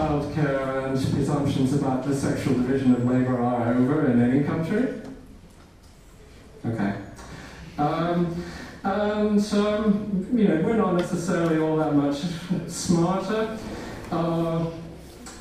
childcare 0.00 0.86
and 0.86 1.14
presumptions 1.14 1.74
about 1.74 2.04
the 2.04 2.14
sexual 2.14 2.54
division 2.54 2.94
of 2.94 3.04
labour 3.04 3.38
are 3.38 3.74
over 3.74 4.10
in 4.10 4.22
any 4.22 4.42
country? 4.44 5.00
Okay. 6.64 6.94
Um, 7.76 8.42
and, 8.82 9.54
um, 9.54 10.26
you 10.32 10.48
know, 10.48 10.62
we're 10.62 10.76
not 10.76 10.94
necessarily 10.94 11.58
all 11.58 11.76
that 11.76 11.94
much 11.94 12.22
smarter. 12.66 13.58
Uh, 14.10 14.70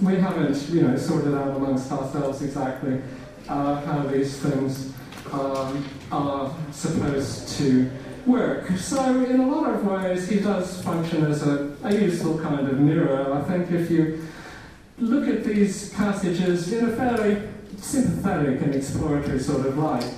we 0.02 0.16
haven't, 0.16 0.70
you 0.70 0.82
know, 0.82 0.98
sorted 0.98 1.34
out 1.34 1.56
amongst 1.56 1.92
ourselves 1.92 2.42
exactly 2.42 3.02
uh, 3.48 3.82
how 3.82 4.04
these 4.04 4.38
things 4.40 4.94
um, 5.32 5.86
are 6.12 6.54
supposed 6.72 7.58
to 7.58 7.90
work. 8.26 8.70
So, 8.72 9.24
in 9.24 9.40
a 9.40 9.48
lot 9.48 9.74
of 9.74 9.86
ways, 9.86 10.28
he 10.28 10.40
does 10.40 10.82
function 10.84 11.26
as 11.26 11.48
a, 11.48 11.76
a 11.84 11.96
useful 11.96 12.40
kind 12.40 12.68
of 12.68 12.80
mirror. 12.80 13.34
I 13.34 13.42
think 13.44 13.72
if 13.72 13.90
you 13.90 14.29
look 15.00 15.28
at 15.28 15.44
these 15.44 15.90
passages 15.94 16.72
in 16.72 16.90
a 16.90 16.96
fairly 16.96 17.42
sympathetic 17.78 18.62
and 18.62 18.76
exploratory 18.76 19.40
sort 19.40 19.66
of 19.66 19.78
light, 19.78 20.12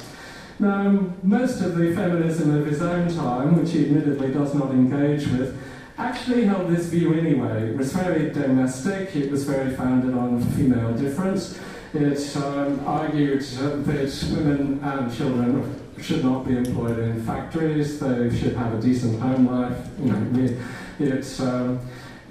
now, 0.62 1.15
most 1.24 1.60
of 1.62 1.76
the 1.76 1.91
feminism 1.96 2.56
of 2.56 2.67
his 2.67 2.84
own 2.84 3.12
time, 3.12 3.60
which 3.60 3.72
he 3.72 3.86
admittedly 3.86 4.32
does 4.32 4.54
not 4.54 4.70
engage 4.70 5.26
with, 5.30 5.60
actually 5.98 6.46
held 6.46 6.70
this 6.70 6.86
view 6.86 7.15
anyway. 7.15 7.72
It 7.72 7.78
was 7.78 7.91
very 7.91 8.30
domestic, 8.30 9.15
it 9.15 9.32
was 9.32 9.44
very 9.44 9.76
founded 9.76 10.13
on 10.13 10.39
female 10.52 10.94
difference. 10.96 11.60
It 11.96 12.38
um, 12.38 12.80
argued 12.86 13.41
that 13.41 14.30
women 14.32 14.80
and 14.84 15.12
children 15.12 15.82
should 16.00 16.24
not 16.24 16.46
be 16.46 16.56
employed 16.56 17.00
in 17.00 17.26
factories, 17.26 18.00
they 18.00 18.30
should 18.38 18.56
have 18.56 18.76
a 18.76 18.80
decent 18.80 19.20
home 19.20 19.48
life. 19.48 19.78
You 20.00 20.13
know, 20.13 20.58
it, 21.00 21.39
um, 21.39 21.80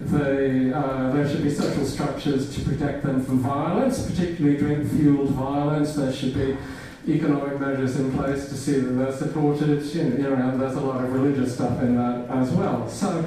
uh, 0.03 1.13
there 1.13 1.29
should 1.29 1.43
be 1.43 1.51
social 1.51 1.85
structures 1.85 2.55
to 2.55 2.63
protect 2.63 3.03
them 3.03 3.25
from 3.25 3.41
violence, 3.41 4.11
particularly 4.11 4.57
drink-fueled 4.57 5.31
violence. 5.31 5.95
There 5.95 6.13
should 6.13 6.35
be 6.35 6.57
economic 7.09 7.61
measures 7.61 7.97
in 7.97 8.13
place 8.13 8.49
to 8.49 8.55
see 8.55 8.81
that 8.81 8.91
they're 8.91 9.13
supported. 9.13 9.83
You 9.85 10.05
know, 10.05 10.57
there's 10.57 10.77
a 10.77 10.81
lot 10.81 11.05
of 11.05 11.13
religious 11.13 11.55
stuff 11.55 11.81
in 11.83 11.97
that 11.97 12.31
as 12.31 12.51
well. 12.51 12.89
So, 12.89 13.25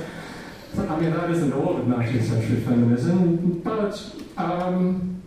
I 0.77 0.99
mean, 0.99 1.11
that 1.11 1.29
isn't 1.29 1.53
all 1.53 1.77
of 1.77 1.85
19th 1.85 2.23
century 2.23 2.61
feminism, 2.61 3.59
but 3.59 4.15
um, 4.37 5.21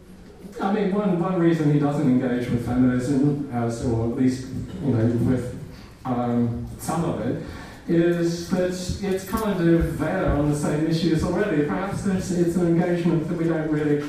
I 0.60 0.72
mean, 0.72 0.94
one, 0.94 1.20
one 1.20 1.38
reason 1.38 1.72
he 1.72 1.78
doesn't 1.78 2.08
engage 2.08 2.48
with 2.50 2.66
feminism, 2.66 3.50
as, 3.52 3.84
or 3.84 4.10
at 4.10 4.16
least, 4.16 4.48
you 4.82 4.92
know, 4.92 5.04
with 5.30 5.58
um, 6.04 6.66
some 6.78 7.04
of 7.04 7.20
it, 7.20 7.42
is 7.88 8.48
that 8.50 8.70
it's 9.02 9.24
kind 9.24 9.60
of 9.60 9.98
there 9.98 10.30
on 10.30 10.50
the 10.50 10.56
same 10.56 10.86
issues 10.86 11.22
already. 11.22 11.64
Perhaps 11.64 12.06
it's, 12.06 12.30
it's 12.30 12.56
an 12.56 12.66
engagement 12.66 13.28
that 13.28 13.38
we 13.38 13.44
don't 13.44 13.70
really 13.70 14.06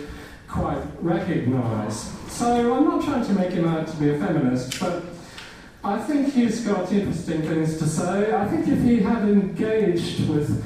quite 0.48 0.82
recognize. 1.02 2.12
So 2.30 2.74
I'm 2.74 2.86
not 2.86 3.04
trying 3.04 3.26
to 3.26 3.34
make 3.34 3.52
him 3.52 3.68
out 3.68 3.88
to 3.88 3.96
be 3.98 4.10
a 4.10 4.18
feminist, 4.18 4.80
but 4.80 5.04
I 5.84 6.00
think 6.00 6.34
he's 6.34 6.62
got 6.62 6.92
interesting 6.92 7.42
things 7.44 7.78
to 7.78 7.86
say. 7.86 8.34
I 8.34 8.48
think 8.48 8.68
if 8.68 8.82
he 8.82 9.00
had 9.00 9.24
engaged 9.24 10.28
with 10.28 10.64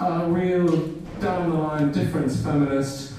a 0.00 0.26
real 0.26 0.88
down 1.20 1.50
the 1.50 1.56
line 1.56 1.92
difference 1.92 2.42
feminist, 2.42 3.12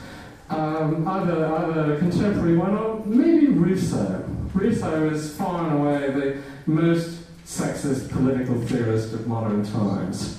um, 0.49 1.07
either, 1.07 1.45
either 1.45 1.93
a 1.95 1.97
contemporary 1.99 2.57
one 2.57 2.75
or 2.75 3.05
maybe 3.05 3.47
Rousseau. 3.47 4.23
Rousseau 4.53 5.09
is 5.09 5.35
far 5.35 5.69
and 5.69 5.79
away 5.79 6.09
the 6.11 6.41
most 6.71 7.16
sexist 7.47 8.11
political 8.11 8.59
theorist 8.61 9.13
of 9.13 9.25
modern 9.25 9.63
times. 9.63 10.37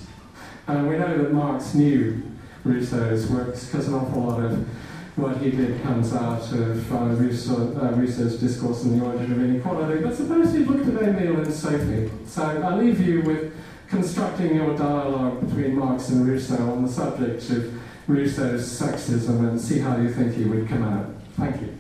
And 0.67 0.89
we 0.89 0.99
know 0.99 1.17
that 1.17 1.33
Marx 1.33 1.73
knew 1.73 2.23
Rousseau's 2.65 3.31
works 3.31 3.65
because 3.65 3.89
an 3.89 3.95
awful 3.95 4.23
lot 4.23 4.45
of 4.45 4.69
what 5.17 5.39
he 5.39 5.51
did 5.51 5.83
comes 5.83 6.13
out 6.13 6.53
of 6.53 6.93
uh, 6.93 6.97
Rousseau, 7.07 7.75
uh, 7.81 7.93
Rousseau's 7.93 8.39
discourse 8.39 8.85
on 8.85 8.99
the 8.99 9.05
origin 9.05 9.33
of 9.33 9.43
inequality. 9.43 10.03
But 10.03 10.17
suppose 10.17 10.55
you 10.55 10.67
looked 10.67 10.87
at 10.87 11.03
Emile 11.03 11.41
and 11.41 11.53
Sophie. 11.53 12.11
So 12.27 12.43
I 12.43 12.77
leave 12.77 13.01
you 13.01 13.23
with 13.23 13.57
constructing 13.89 14.55
your 14.55 14.77
dialogue 14.77 15.41
between 15.41 15.77
Marx 15.77 16.11
and 16.11 16.29
Rousseau 16.29 16.71
on 16.71 16.85
the 16.85 16.93
subject 16.93 17.49
of 17.51 17.81
Rousseau's 18.07 18.69
sexism 18.69 19.49
and 19.49 19.59
see 19.59 19.79
how 19.79 19.97
you 19.97 20.13
think 20.13 20.35
he 20.35 20.45
would 20.45 20.69
come 20.69 20.85
out. 20.85 21.07
Thank 21.37 21.63
you. 21.63 21.79